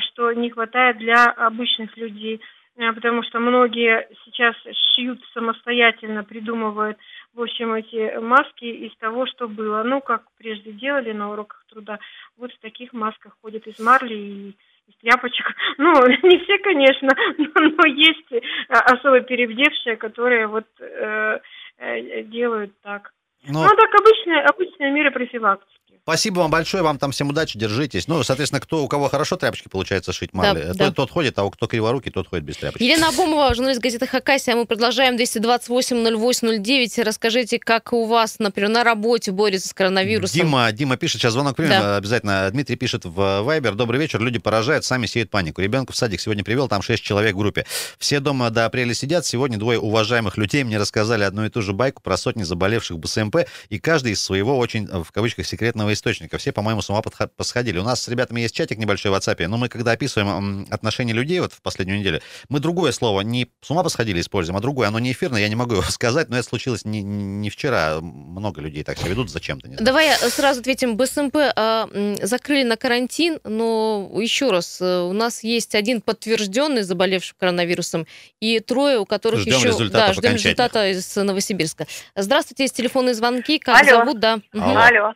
что 0.00 0.32
не 0.32 0.50
хватает 0.50 0.98
для 0.98 1.24
обычных 1.24 1.96
людей, 1.96 2.40
а, 2.78 2.92
потому 2.92 3.22
что 3.22 3.38
многие 3.38 4.08
сейчас 4.24 4.54
шьют 4.94 5.20
самостоятельно, 5.34 6.24
придумывают, 6.24 6.96
в 7.34 7.42
общем, 7.42 7.74
эти 7.74 8.18
маски 8.18 8.64
из 8.64 8.96
того, 8.96 9.26
что 9.26 9.46
было. 9.48 9.82
Ну, 9.82 10.00
как 10.00 10.22
прежде 10.38 10.72
делали 10.72 11.12
на 11.12 11.30
уроках 11.30 11.64
труда. 11.68 11.98
Вот 12.38 12.52
в 12.52 12.60
таких 12.60 12.92
масках 12.92 13.36
ходят 13.42 13.66
из 13.66 13.78
марли 13.78 14.14
и 14.14 14.56
из 14.88 14.96
тряпочек. 15.00 15.46
Ну, 15.78 15.92
не 16.22 16.38
все, 16.38 16.58
конечно, 16.58 17.08
но, 17.38 17.50
но 17.54 17.86
есть 17.86 18.44
а, 18.68 18.80
особо 18.94 19.20
перебдевшие, 19.20 19.96
которые 19.96 20.46
вот 20.46 20.66
э, 20.80 21.40
э, 21.78 22.22
делают 22.24 22.72
так. 22.82 23.12
Но... 23.48 23.64
Ну, 23.64 23.68
так 23.68 23.94
обычные, 23.94 24.42
обычные 24.42 24.92
меры 24.92 25.10
профилактики. 25.10 25.81
Спасибо 26.04 26.40
вам 26.40 26.50
большое, 26.50 26.82
вам 26.82 26.98
там 26.98 27.12
всем 27.12 27.28
удачи, 27.28 27.56
держитесь. 27.56 28.08
Ну, 28.08 28.24
соответственно, 28.24 28.60
кто, 28.60 28.82
у 28.82 28.88
кого 28.88 29.08
хорошо 29.08 29.36
тряпочки 29.36 29.68
получается 29.68 30.12
шить 30.12 30.32
марли, 30.32 30.62
да, 30.62 30.66
тот, 30.66 30.76
да. 30.76 30.90
тот 30.90 31.10
ходит, 31.12 31.38
а 31.38 31.44
у 31.44 31.50
кто 31.50 31.68
криворукий, 31.68 32.10
тот 32.10 32.26
ходит 32.26 32.44
без 32.44 32.56
тряпочки. 32.56 32.82
Елена 32.82 33.10
Абумова, 33.10 33.54
журналист 33.54 33.80
газеты 33.80 34.08
Хакасия, 34.08 34.56
мы 34.56 34.66
продолжаем 34.66 35.14
228-08-09. 35.14 37.04
Расскажите, 37.04 37.60
как 37.60 37.92
у 37.92 38.06
вас, 38.06 38.40
например, 38.40 38.70
на 38.70 38.82
работе 38.82 39.30
борется 39.30 39.68
с 39.68 39.72
коронавирусом? 39.72 40.34
Дима, 40.34 40.72
Дима 40.72 40.96
пишет, 40.96 41.20
сейчас 41.20 41.34
звонок 41.34 41.54
примем, 41.54 41.70
да. 41.70 41.98
обязательно. 41.98 42.50
Дмитрий 42.50 42.74
пишет 42.74 43.04
в 43.04 43.42
Вайбер, 43.42 43.76
добрый 43.76 44.00
вечер, 44.00 44.20
люди 44.20 44.40
поражают, 44.40 44.84
сами 44.84 45.06
сеют 45.06 45.30
панику. 45.30 45.60
Ребенка 45.60 45.92
в 45.92 45.96
садик 45.96 46.20
сегодня 46.20 46.42
привел, 46.42 46.66
там 46.66 46.82
6 46.82 47.00
человек 47.00 47.36
в 47.36 47.38
группе. 47.38 47.64
Все 47.98 48.18
дома 48.18 48.50
до 48.50 48.66
апреля 48.66 48.92
сидят, 48.92 49.24
сегодня 49.24 49.56
двое 49.56 49.78
уважаемых 49.78 50.36
людей 50.36 50.64
мне 50.64 50.78
рассказали 50.78 51.22
одну 51.22 51.44
и 51.44 51.48
ту 51.48 51.62
же 51.62 51.72
байку 51.72 52.02
про 52.02 52.16
сотни 52.16 52.42
заболевших 52.42 52.98
БСМП, 52.98 53.46
и 53.68 53.78
каждый 53.78 54.14
из 54.14 54.20
своего 54.20 54.58
очень, 54.58 54.88
в 54.88 55.12
кавычках, 55.12 55.46
секретного 55.46 55.91
источника. 55.92 56.38
Все, 56.38 56.52
по-моему, 56.52 56.82
с 56.82 56.90
ума 56.90 57.02
посходили. 57.02 57.78
У 57.78 57.84
нас 57.84 58.02
с 58.02 58.08
ребятами 58.08 58.40
есть 58.40 58.54
чатик 58.54 58.78
небольшой 58.78 59.10
в 59.10 59.14
WhatsApp, 59.14 59.46
но 59.46 59.56
мы, 59.56 59.68
когда 59.68 59.92
описываем 59.92 60.66
отношения 60.70 61.12
людей 61.12 61.40
вот 61.40 61.52
в 61.52 61.62
последнюю 61.62 61.98
неделю, 61.98 62.20
мы 62.48 62.60
другое 62.60 62.92
слово 62.92 63.22
не 63.22 63.48
с 63.60 63.70
ума 63.70 63.82
посходили 63.82 64.20
используем, 64.20 64.56
а 64.56 64.60
другое. 64.60 64.88
Оно 64.88 64.98
не 64.98 65.12
эфирное, 65.12 65.40
я 65.40 65.48
не 65.48 65.54
могу 65.54 65.74
его 65.74 65.82
сказать, 65.90 66.28
но 66.28 66.36
это 66.36 66.46
случилось 66.46 66.84
не, 66.84 67.02
не 67.02 67.50
вчера. 67.50 68.00
Много 68.00 68.60
людей 68.60 68.82
так 68.84 68.98
себя 68.98 69.10
ведут 69.10 69.30
зачем-то. 69.30 69.68
Давай 69.68 70.16
сразу 70.30 70.60
ответим. 70.60 70.96
БСМП 70.96 71.36
э, 71.36 72.16
закрыли 72.22 72.62
на 72.62 72.76
карантин, 72.76 73.40
но 73.44 74.10
еще 74.20 74.50
раз, 74.50 74.80
э, 74.80 75.00
у 75.00 75.12
нас 75.12 75.42
есть 75.42 75.74
один 75.74 76.00
подтвержденный 76.00 76.82
заболевший 76.82 77.34
коронавирусом 77.38 78.06
и 78.40 78.60
трое, 78.60 78.98
у 78.98 79.06
которых 79.06 79.40
ждем 79.40 79.58
еще... 79.58 79.68
Результата 79.68 80.06
да, 80.06 80.12
ждем 80.12 80.34
результата 80.34 80.90
из 80.90 81.16
Новосибирска. 81.16 81.86
Здравствуйте, 82.16 82.64
есть 82.64 82.76
телефонные 82.76 83.14
звонки. 83.14 83.58
Как 83.58 83.80
Алло. 83.80 83.98
зовут? 83.98 84.20
Да. 84.20 84.40
Алло. 84.52 84.80
Алло. 84.80 85.14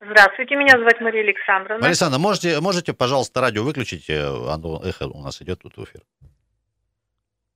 Здравствуйте, 0.00 0.56
меня 0.56 0.76
зовут 0.78 1.00
Мария 1.00 1.22
Александровна. 1.22 1.76
Мария 1.76 1.88
Александровна, 1.88 2.22
можете, 2.22 2.60
можете, 2.60 2.92
пожалуйста, 2.92 3.40
радио 3.40 3.64
выключить? 3.64 4.10
Э, 4.10 4.28
оно, 4.52 4.82
эхо 4.84 5.08
у 5.08 5.22
нас 5.22 5.40
идет 5.40 5.62
тут 5.62 5.76
в 5.76 5.84
эфир. 5.84 6.02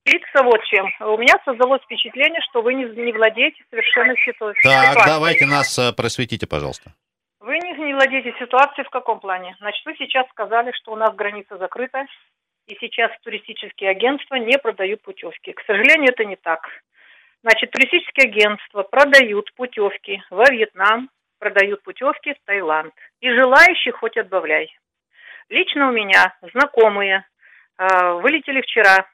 Лица 0.06 0.42
вот 0.42 0.64
чем. 0.64 0.86
У 1.00 1.18
меня 1.18 1.34
создалось 1.44 1.82
впечатление, 1.82 2.40
что 2.50 2.62
вы 2.62 2.72
не, 2.74 2.84
не 2.84 3.12
владеете 3.12 3.62
совершенно 3.68 4.14
ситуацией. 4.24 4.72
Так, 4.72 5.06
давайте 5.06 5.44
нас 5.44 5.78
э, 5.78 5.92
просветите, 5.92 6.46
пожалуйста. 6.46 6.94
Вы 7.40 7.58
не, 7.58 7.72
не 7.72 7.94
владеете 7.94 8.34
ситуацией 8.38 8.86
в 8.86 8.90
каком 8.90 9.20
плане? 9.20 9.56
Значит, 9.60 9.84
вы 9.84 9.94
сейчас 9.96 10.26
сказали, 10.30 10.72
что 10.72 10.92
у 10.92 10.96
нас 10.96 11.14
граница 11.14 11.58
закрыта, 11.58 12.06
и 12.68 12.76
сейчас 12.80 13.10
туристические 13.22 13.90
агентства 13.90 14.36
не 14.36 14.56
продают 14.56 15.02
путевки. 15.02 15.52
К 15.52 15.60
сожалению, 15.66 16.12
это 16.12 16.24
не 16.24 16.36
так. 16.36 16.66
Значит, 17.42 17.70
туристические 17.70 18.30
агентства 18.30 18.82
продают 18.82 19.52
путевки 19.54 20.22
во 20.30 20.44
Вьетнам, 20.50 21.10
продают 21.40 21.82
путевки 21.82 22.34
в 22.34 22.46
Таиланд. 22.46 22.94
И 23.20 23.28
желающих 23.30 23.96
хоть 23.96 24.16
отбавляй. 24.16 24.72
Лично 25.48 25.88
у 25.88 25.92
меня 25.92 26.36
знакомые 26.52 27.24
э, 27.78 28.12
вылетели 28.22 28.60
вчера 28.60 29.08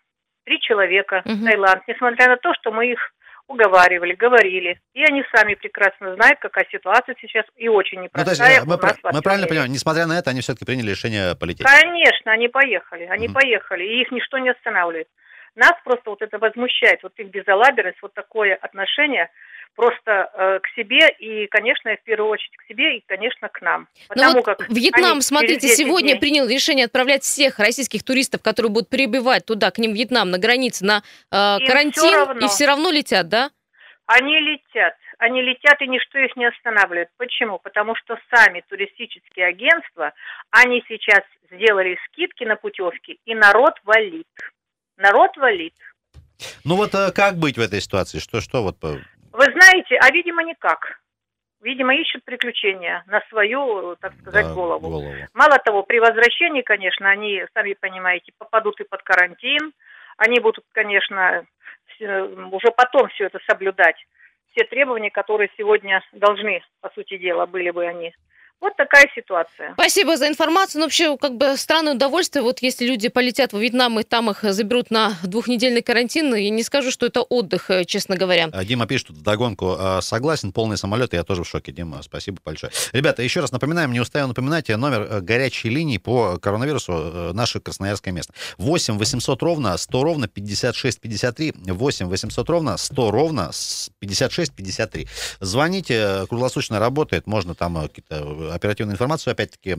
три 0.45 0.61
человека 0.61 1.23
угу. 1.25 1.35
в 1.35 1.45
Таиланд, 1.45 1.83
несмотря 1.89 2.29
на 2.29 2.37
то, 2.37 2.53
что 2.55 2.73
мы 2.73 2.93
их 2.93 3.13
уговаривали, 3.49 4.13
говорили. 4.15 4.81
И 4.93 5.05
они 5.05 5.23
сами 5.35 5.55
прекрасно 5.55 6.15
знают, 6.17 6.41
какая 6.41 6.67
ситуация 6.71 7.15
сейчас 7.21 7.45
и 7.55 7.69
очень 7.69 8.03
непростая. 8.03 8.65
Ну, 8.65 8.77
то 8.77 8.89
есть, 8.89 9.05
мы, 9.05 9.11
мы 9.13 9.23
правильно 9.23 9.47
понимаем, 9.47 9.73
несмотря 9.73 10.07
на 10.07 10.19
это, 10.19 10.31
они 10.31 10.41
все-таки 10.41 10.65
приняли 10.65 10.91
решение 10.91 11.37
полететь? 11.37 11.65
Конечно, 11.65 12.33
они 12.33 12.49
поехали, 12.49 13.05
они 13.05 13.29
угу. 13.29 13.35
поехали, 13.35 13.85
и 13.85 14.03
их 14.03 14.11
ничто 14.11 14.39
не 14.39 14.51
останавливает. 14.51 15.09
Нас 15.57 15.75
просто 15.85 16.11
вот 16.11 16.23
это 16.23 16.39
возмущает, 16.39 17.03
вот 17.03 17.13
их 17.17 17.29
безалаберность, 17.29 17.99
вот 18.03 18.15
такое 18.15 18.55
отношение– 18.55 19.31
просто 19.77 20.31
э, 20.33 20.59
к 20.61 20.69
себе 20.75 21.09
и, 21.19 21.47
конечно, 21.47 21.95
в 21.95 22.03
первую 22.03 22.31
очередь 22.31 22.57
к 22.57 22.67
себе 22.67 22.97
и, 22.97 23.05
конечно, 23.07 23.49
к 23.49 23.61
нам. 23.61 23.87
Ну 23.95 24.07
Потому 24.09 24.35
вот 24.37 24.45
как 24.45 24.69
Вьетнам, 24.69 25.21
смотрите, 25.21 25.69
сегодня 25.69 26.13
дней... 26.13 26.21
принял 26.21 26.49
решение 26.49 26.87
отправлять 26.87 27.23
всех 27.23 27.59
российских 27.59 28.03
туристов, 28.03 28.43
которые 28.43 28.73
будут 28.73 28.89
прибывать 28.89 29.45
туда, 29.45 29.71
к 29.71 29.79
ним 29.79 29.93
Вьетнам, 29.93 30.31
на 30.31 30.39
границе, 30.39 30.85
на 30.85 31.03
э, 31.31 31.67
карантин, 31.67 31.93
все 31.93 32.17
равно. 32.17 32.47
и 32.47 32.49
все 32.49 32.67
равно 32.67 32.91
летят, 32.91 33.29
да? 33.29 33.51
Они 34.07 34.41
летят. 34.41 34.95
Они 35.19 35.43
летят, 35.43 35.81
и 35.81 35.89
ничто 35.89 36.19
их 36.19 36.37
не 36.37 36.47
останавливает. 36.47 37.09
Почему? 37.17 37.59
Потому 37.59 37.95
что 37.97 38.19
сами 38.35 38.63
туристические 38.69 39.47
агентства, 39.47 40.13
они 40.51 40.85
сейчас 40.89 41.23
сделали 41.51 41.99
скидки 42.07 42.45
на 42.45 42.57
путевки, 42.57 43.19
и 43.25 43.35
народ 43.35 43.75
валит. 43.85 44.27
Народ 44.97 45.37
валит. 45.37 45.75
Ну 46.65 46.77
вот 46.77 46.95
э, 46.95 47.13
как 47.13 47.37
быть 47.37 47.57
в 47.57 47.61
этой 47.61 47.81
ситуации? 47.81 48.19
Что, 48.19 48.41
что 48.41 48.63
вот 48.63 48.77
вы 49.37 49.45
знаете, 49.53 49.99
а 50.01 50.11
видимо 50.11 50.43
никак. 50.45 50.99
Видимо, 51.61 51.95
ищут 51.95 52.25
приключения 52.25 53.05
на 53.07 53.21
свою, 53.29 53.97
так 53.97 54.15
сказать, 54.21 54.47
да, 54.47 54.55
голову. 54.55 54.89
голову. 54.89 55.13
Мало 55.35 55.59
того, 55.59 55.83
при 55.83 55.99
возвращении, 55.99 56.63
конечно, 56.63 57.11
они, 57.11 57.45
сами 57.53 57.75
понимаете, 57.75 58.33
попадут 58.39 58.81
и 58.81 58.85
под 58.85 59.03
карантин. 59.03 59.73
Они 60.17 60.41
будут, 60.41 60.65
конечно, 60.73 61.45
уже 62.01 62.71
потом 62.75 63.09
все 63.09 63.27
это 63.27 63.39
соблюдать. 63.47 63.97
Все 64.53 64.65
требования, 64.65 65.11
которые 65.11 65.51
сегодня 65.59 66.03
должны, 66.13 66.63
по 66.81 66.89
сути 66.95 67.19
дела, 67.19 67.45
были 67.45 67.69
бы 67.69 67.85
они 67.85 68.15
вот 68.61 68.77
такая 68.77 69.07
ситуация. 69.15 69.75
Спасибо 69.75 70.17
за 70.17 70.29
информацию. 70.29 70.81
Ну, 70.81 70.87
вообще, 70.87 71.17
как 71.19 71.37
бы 71.37 71.57
странное 71.57 71.95
удовольствие, 71.95 72.43
вот 72.43 72.61
если 72.63 72.87
люди 72.87 73.09
полетят 73.09 73.53
в 73.53 73.59
Вьетнам 73.59 74.01
и 74.01 74.03
там 74.03 74.31
их 74.31 74.43
заберут 74.43 74.91
на 74.91 75.15
двухнедельный 75.23 75.83
карантин, 75.83 76.35
я 76.35 76.51
не 76.51 76.63
скажу, 76.63 76.91
что 76.91 77.07
это 77.07 77.23
отдых, 77.23 77.71
э, 77.71 77.85
честно 77.85 78.17
говоря. 78.17 78.49
А, 78.53 78.65
Дима 78.65 78.87
пишет 78.87 79.09
тут 79.09 79.19
вдогонку, 79.19 79.77
а, 79.79 80.01
согласен, 80.01 80.53
полный 80.53 80.79
самолет, 80.79 81.13
я 81.13 81.23
тоже 81.23 81.45
в 81.45 81.49
шоке, 81.49 81.71
Дима, 81.71 82.03
спасибо 82.03 82.39
большое. 82.45 82.73
Ребята, 82.93 83.23
еще 83.23 83.41
раз 83.41 83.53
напоминаем, 83.53 83.93
не 83.93 84.01
устаю 84.01 84.27
напоминать, 84.27 84.69
номер 84.69 85.03
э, 85.03 85.21
горячей 85.21 85.69
линии 85.69 85.99
по 85.99 86.39
коронавирусу, 86.39 86.93
э, 86.93 87.33
наше 87.35 87.61
красноярское 87.61 88.13
место. 88.13 88.33
8 88.59 88.99
800 88.99 89.43
ровно 89.43 89.77
100 89.77 90.03
ровно 90.03 90.29
56 90.29 91.01
53, 91.01 91.55
8 91.67 92.07
800 92.07 92.49
ровно 92.49 92.77
100 92.77 93.11
ровно 93.11 93.51
56 93.99 94.53
53. 94.55 95.09
Звоните, 95.41 96.27
круглосуточно 96.29 96.79
работает, 96.79 97.27
можно 97.27 97.55
там 97.55 97.83
какие-то 97.83 98.46
оперативную 98.53 98.95
информацию, 98.95 99.33
опять-таки, 99.33 99.77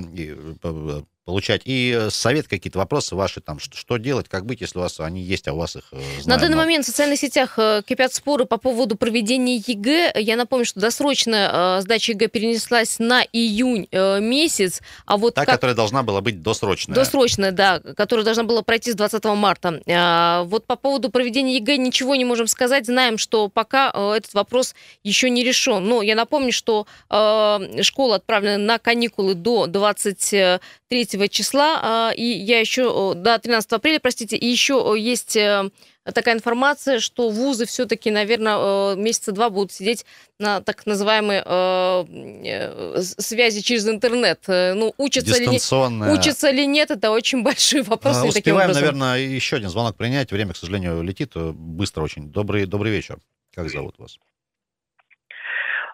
получать. 1.28 1.62
И 1.66 2.08
совет 2.10 2.48
какие-то 2.48 2.80
вопросы 2.80 3.14
ваши, 3.14 3.42
там, 3.42 3.60
что, 3.60 3.76
что 3.76 3.98
делать, 3.98 4.30
как 4.30 4.46
быть, 4.46 4.62
если 4.62 4.80
у 4.80 4.82
вас 4.82 4.98
они 5.02 5.22
есть, 5.22 5.46
а 5.50 5.54
у 5.54 5.58
вас 5.58 5.76
их 5.76 5.84
э, 5.92 5.98
На 5.98 6.22
знаем 6.22 6.40
данный 6.40 6.56
много. 6.56 6.62
момент 6.62 6.86
в 6.86 6.88
социальных 6.88 7.20
сетях 7.20 7.56
э, 7.58 7.82
кипят 7.86 8.14
споры 8.14 8.46
по 8.46 8.56
поводу 8.58 8.96
проведения 8.96 9.58
ЕГЭ. 9.58 10.14
Я 10.16 10.38
напомню, 10.38 10.66
что 10.66 10.80
досрочная 10.80 11.80
э, 11.80 11.82
сдача 11.82 12.14
ЕГЭ 12.14 12.30
перенеслась 12.30 12.98
на 13.00 13.24
июнь 13.24 13.90
э, 13.92 14.22
месяц, 14.22 14.82
а 15.06 15.18
вот 15.18 15.36
Та, 15.36 15.44
как... 15.44 15.56
которая 15.56 15.76
должна 15.76 16.02
была 16.02 16.22
быть 16.22 16.42
досрочная. 16.42 16.96
Досрочная, 16.96 17.52
да, 17.52 17.82
которая 17.82 18.24
должна 18.24 18.46
была 18.46 18.62
пройти 18.62 18.94
с 18.94 18.96
20 18.96 19.26
марта. 19.26 20.46
Вот 20.48 20.66
по 20.66 20.78
поводу 20.78 21.10
проведения 21.10 21.58
ЕГЭ 21.58 21.76
ничего 21.76 22.16
не 22.16 22.24
можем 22.24 22.48
сказать. 22.48 22.86
Знаем, 22.86 23.18
что 23.18 23.50
пока 23.50 23.92
э, 23.94 24.14
этот 24.16 24.34
вопрос 24.34 24.76
еще 25.04 25.30
не 25.30 25.44
решен. 25.44 25.86
Но 25.86 26.02
я 26.02 26.16
напомню, 26.16 26.54
что 26.54 26.88
э, 27.10 27.84
школа 27.84 28.16
отправлена 28.16 28.58
на 28.58 28.80
каникулы 28.80 29.34
до 29.34 29.68
23 29.68 31.17
числа, 31.28 31.80
а, 31.82 32.12
и 32.16 32.24
я 32.24 32.60
еще 32.60 33.14
до 33.16 33.40
13 33.40 33.72
апреля, 33.74 34.00
простите, 34.00 34.38
и 34.38 34.46
еще 34.46 34.96
есть 34.98 35.36
э, 35.36 35.70
такая 36.04 36.36
информация, 36.36 37.00
что 37.00 37.30
вузы 37.30 37.66
все-таки, 37.66 38.12
наверное, 38.12 38.96
месяца 38.96 39.32
два 39.32 39.50
будут 39.50 39.72
сидеть 39.72 40.06
на 40.40 40.62
так 40.62 40.86
называемой 40.86 41.42
э, 41.44 42.06
э, 42.46 43.02
связи 43.02 43.62
через 43.62 43.88
интернет. 43.88 44.40
Ну, 44.48 44.94
учатся 44.98 45.40
ли, 45.40 45.48
учатся 45.48 46.52
ли 46.52 46.68
нет, 46.68 46.92
это 46.92 47.12
очень 47.12 47.44
большой 47.44 47.82
вопрос. 47.82 48.18
А, 48.18 48.26
Успеваем, 48.26 48.72
наверное, 48.72 49.18
еще 49.18 49.58
один 49.58 49.70
звонок 49.70 49.96
принять. 49.98 50.32
Время, 50.32 50.54
к 50.54 50.58
сожалению, 50.58 51.02
летит 51.02 51.34
быстро 51.36 52.04
очень. 52.04 52.32
Добрый, 52.32 52.66
добрый 52.66 52.92
вечер. 52.92 53.20
Как 53.54 53.70
зовут 53.70 53.96
вас? 53.98 54.20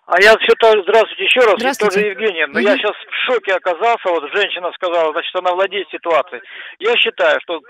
А 0.06 0.22
я 0.22 0.36
все 0.38 0.54
то 0.60 0.70
здравствуйте 0.84 1.24
еще 1.24 1.39
раз, 1.39 1.56
Здравствуйте. 1.58 1.95
тоже 1.95 2.08
Евгения. 2.08 2.45
Но 2.47 2.60
я 2.60 2.72
Мгм. 2.72 2.80
сейчас 2.80 2.91
в 2.95 3.14
шоке 3.26 3.54
оказался, 3.54 4.10
вот 4.10 4.30
женщина 4.34 4.70
сказала, 4.74 5.14
значит, 5.14 5.34
она 5.36 5.51
владеет 5.54 5.88
ситуацией. 5.89 6.41
Я 6.80 6.95
считаю, 6.97 7.39
что 7.41 7.62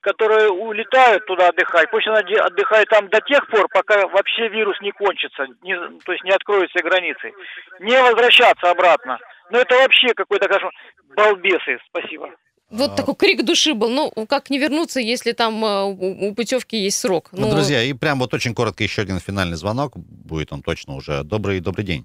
которые 0.00 0.48
улетают 0.48 1.26
туда 1.26 1.48
отдыхать, 1.48 1.90
пусть 1.90 2.06
она 2.06 2.20
отдыхает 2.20 2.88
там 2.88 3.08
до 3.08 3.20
тех 3.20 3.46
пор, 3.48 3.68
пока 3.68 4.06
вообще 4.08 4.48
вирус 4.48 4.80
не 4.80 4.92
кончится, 4.92 5.46
не- 5.62 5.98
то 6.04 6.12
есть 6.12 6.24
не 6.24 6.30
откроются 6.30 6.82
границы. 6.82 7.32
Не 7.80 8.00
возвращаться 8.02 8.70
обратно. 8.70 9.18
Ну 9.50 9.58
это 9.58 9.76
вообще 9.76 10.14
какой-то 10.14 10.48
кошмар. 10.48 10.72
Балбесы, 11.14 11.78
спасибо. 11.90 12.30
Вот 12.74 12.90
А. 12.90 12.96
такой 12.96 13.14
крик 13.14 13.44
души 13.44 13.72
был. 13.74 13.88
Ну, 13.88 14.10
как 14.26 14.50
не 14.50 14.58
вернуться, 14.58 14.98
если 14.98 15.32
там 15.32 15.64
э, 15.64 15.84
у, 15.84 16.34
путевки 16.34 16.76
есть 16.76 16.98
срок? 16.98 17.28
Ну, 17.32 17.48
друзья, 17.50 17.82
и 17.82 17.92
прям 17.92 18.18
вот 18.18 18.34
очень 18.34 18.52
коротко 18.52 18.82
еще 18.82 19.02
один 19.02 19.20
финальный 19.20 19.56
звонок. 19.56 19.92
Будет 19.96 20.52
он 20.52 20.60
точно 20.62 20.94
уже. 20.96 21.22
Добрый, 21.22 21.60
добрый 21.60 21.84
день. 21.84 22.04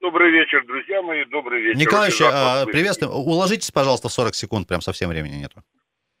Добрый 0.00 0.30
вечер, 0.30 0.64
друзья 0.64 1.02
мои, 1.02 1.24
добрый 1.24 1.60
вечер. 1.60 1.78
Николаевич, 1.78 2.20
а, 2.22 2.64
приветствуем. 2.66 3.12
Уложитесь, 3.12 3.70
пожалуйста, 3.70 4.08
в 4.08 4.12
40 4.12 4.34
секунд. 4.34 4.68
Прям 4.68 4.80
совсем 4.80 5.10
времени 5.10 5.34
нету. 5.34 5.62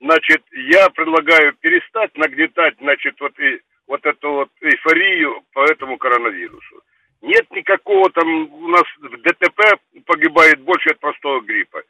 Значит, 0.00 0.42
я 0.72 0.90
предлагаю 0.90 1.54
перестать 1.60 2.16
нагнетать, 2.16 2.74
значит, 2.80 3.14
вот, 3.20 3.38
и, 3.38 3.60
вот 3.86 4.04
эту 4.04 4.32
вот 4.32 4.48
эйфорию 4.62 5.42
по 5.52 5.64
этому 5.64 5.96
коронавирусу. 5.96 6.82
Нет 7.22 7.50
никакого 7.52 8.10
там, 8.10 8.52
у 8.52 8.68
нас 8.68 8.84
в 8.98 9.22
ДТП 9.22 9.78
погибает 10.06 10.60
больше 10.60 10.90
от 10.90 11.00
простого 11.00 11.40
гриппа. 11.40 11.82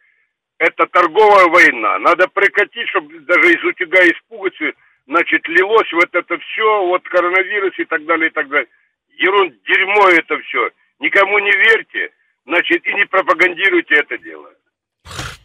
Это 0.61 0.87
торговая 0.89 1.47
война. 1.47 1.99
Надо 2.01 2.29
прекратить, 2.29 2.87
чтобы 2.91 3.19
даже 3.21 3.51
из 3.51 3.65
утюга 3.65 3.99
испугаться, 4.03 4.73
значит, 5.07 5.49
лилось 5.49 5.91
вот 5.91 6.15
это 6.15 6.37
все, 6.37 6.85
вот 6.85 7.03
коронавирус 7.09 7.73
и 7.79 7.85
так 7.87 8.05
далее, 8.05 8.29
и 8.29 8.31
так 8.31 8.47
далее. 8.47 8.69
Ерунда, 9.17 9.57
дерьмо 9.67 10.11
это 10.11 10.39
все. 10.41 10.71
Никому 10.99 11.39
не 11.39 11.51
верьте, 11.51 12.11
значит, 12.45 12.87
и 12.87 12.93
не 12.93 13.07
пропагандируйте 13.07 13.95
это 13.95 14.19
дело. 14.19 14.53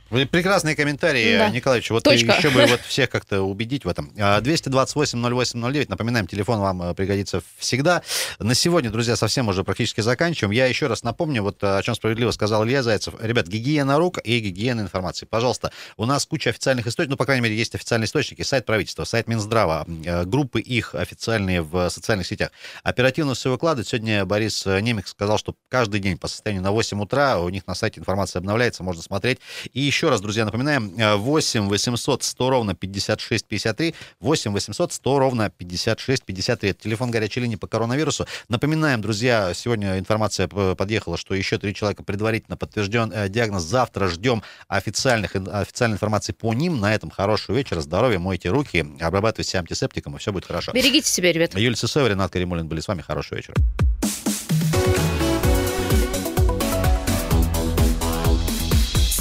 Прекрасные 0.09 0.75
комментарии, 0.75 1.37
Да. 1.37 1.49
Николаевич. 1.49 1.89
Вот 1.89 2.03
Точка. 2.03 2.33
еще 2.33 2.49
бы 2.51 2.65
вот 2.67 2.81
всех 2.87 3.09
как-то 3.09 3.41
убедить 3.41 3.85
в 3.85 3.87
этом. 3.89 4.11
А, 4.19 4.39
228-08-09. 4.39 5.85
Напоминаем, 5.89 6.27
телефон 6.27 6.59
вам 6.59 6.81
э, 6.83 6.93
пригодится 6.93 7.41
всегда. 7.57 8.03
На 8.39 8.53
сегодня, 8.53 8.91
друзья, 8.91 9.15
совсем 9.15 9.47
уже 9.47 9.63
практически 9.63 10.01
заканчиваем. 10.01 10.51
Я 10.51 10.67
еще 10.67 10.87
раз 10.87 11.03
напомню, 11.03 11.41
вот 11.41 11.61
э, 11.63 11.77
о 11.77 11.81
чем 11.81 11.95
справедливо 11.95 12.31
сказал 12.31 12.65
Илья 12.65 12.83
Зайцев. 12.83 13.15
Ребят, 13.19 13.47
гигиена 13.47 13.97
рук 13.97 14.19
и 14.23 14.39
гигиена 14.39 14.81
информации. 14.81 15.25
Пожалуйста, 15.25 15.71
у 15.97 16.05
нас 16.05 16.25
куча 16.25 16.51
официальных 16.51 16.85
источников, 16.87 17.11
ну, 17.11 17.17
по 17.17 17.25
крайней 17.25 17.41
мере, 17.43 17.55
есть 17.57 17.73
официальные 17.73 18.05
источники. 18.05 18.43
Сайт 18.43 18.65
правительства, 18.65 19.05
сайт 19.05 19.27
Минздрава, 19.27 19.85
э, 20.05 20.23
группы 20.25 20.61
их 20.61 20.93
официальные 20.93 21.61
в 21.61 21.89
социальных 21.89 22.27
сетях. 22.27 22.51
Оперативно 22.83 23.33
все 23.33 23.49
выкладывают. 23.49 23.87
Сегодня 23.87 24.23
Борис 24.25 24.65
Немик 24.65 25.07
сказал, 25.07 25.37
что 25.39 25.55
каждый 25.69 25.99
день 25.99 26.17
по 26.17 26.27
состоянию 26.27 26.61
на 26.63 26.71
8 26.71 27.01
утра 27.01 27.39
у 27.39 27.49
них 27.49 27.65
на 27.65 27.73
сайте 27.73 27.99
информация 27.99 28.39
обновляется, 28.39 28.83
можно 28.83 29.01
смотреть. 29.01 29.39
И 29.73 29.81
еще 29.95 30.09
раз, 30.09 30.19
друзья, 30.19 30.43
напоминаем, 30.43 30.93
э, 30.97 31.15
8 31.15 31.69
800 31.69 32.21
100 32.21 32.49
ровно 32.49 32.75
56 32.75 33.47
53, 33.47 33.95
8 34.19 34.51
800 34.51 34.91
100 34.91 35.19
ровно 35.19 35.49
56 35.49 36.25
53. 36.25 36.69
Это 36.69 36.83
телефон 36.83 37.11
горячей 37.11 37.39
линии 37.39 37.55
по 37.55 37.67
коронавирусу. 37.67 38.27
Напоминаем, 38.49 39.01
друзья, 39.01 39.53
сегодня 39.53 39.97
информация 39.97 40.49
подъехала, 40.49 41.17
что 41.17 41.33
еще 41.33 41.57
три 41.57 41.73
человека 41.73 42.03
предварительно 42.03 42.57
подтвержден 42.57 43.09
э, 43.13 43.29
диагноз. 43.29 43.63
Завтра 43.63 44.09
ждем 44.09 44.43
официальных, 44.67 45.33
официальной 45.33 45.95
информации 45.95 46.33
по 46.33 46.53
ним. 46.53 46.81
На 46.81 46.93
этом 46.93 47.09
хорошего 47.09 47.55
вечера, 47.55 47.79
здоровья, 47.79 48.19
мойте 48.19 48.49
руки, 48.49 48.85
обрабатывайте 48.99 49.57
антисептиком, 49.57 50.17
и 50.17 50.19
все 50.19 50.33
будет 50.33 50.45
хорошо. 50.45 50.73
Берегите 50.73 51.09
себя, 51.09 51.31
ребята. 51.31 51.57
Юлия 51.57 51.77
Сысоева, 51.77 52.09
Ренат 52.09 52.33
Каримулин 52.33 52.67
были 52.67 52.81
с 52.81 52.87
вами. 52.89 53.01
Хорошего 53.01 53.37
вечера. 53.37 53.55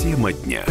Тема 0.04 0.32
дня. 0.34 0.66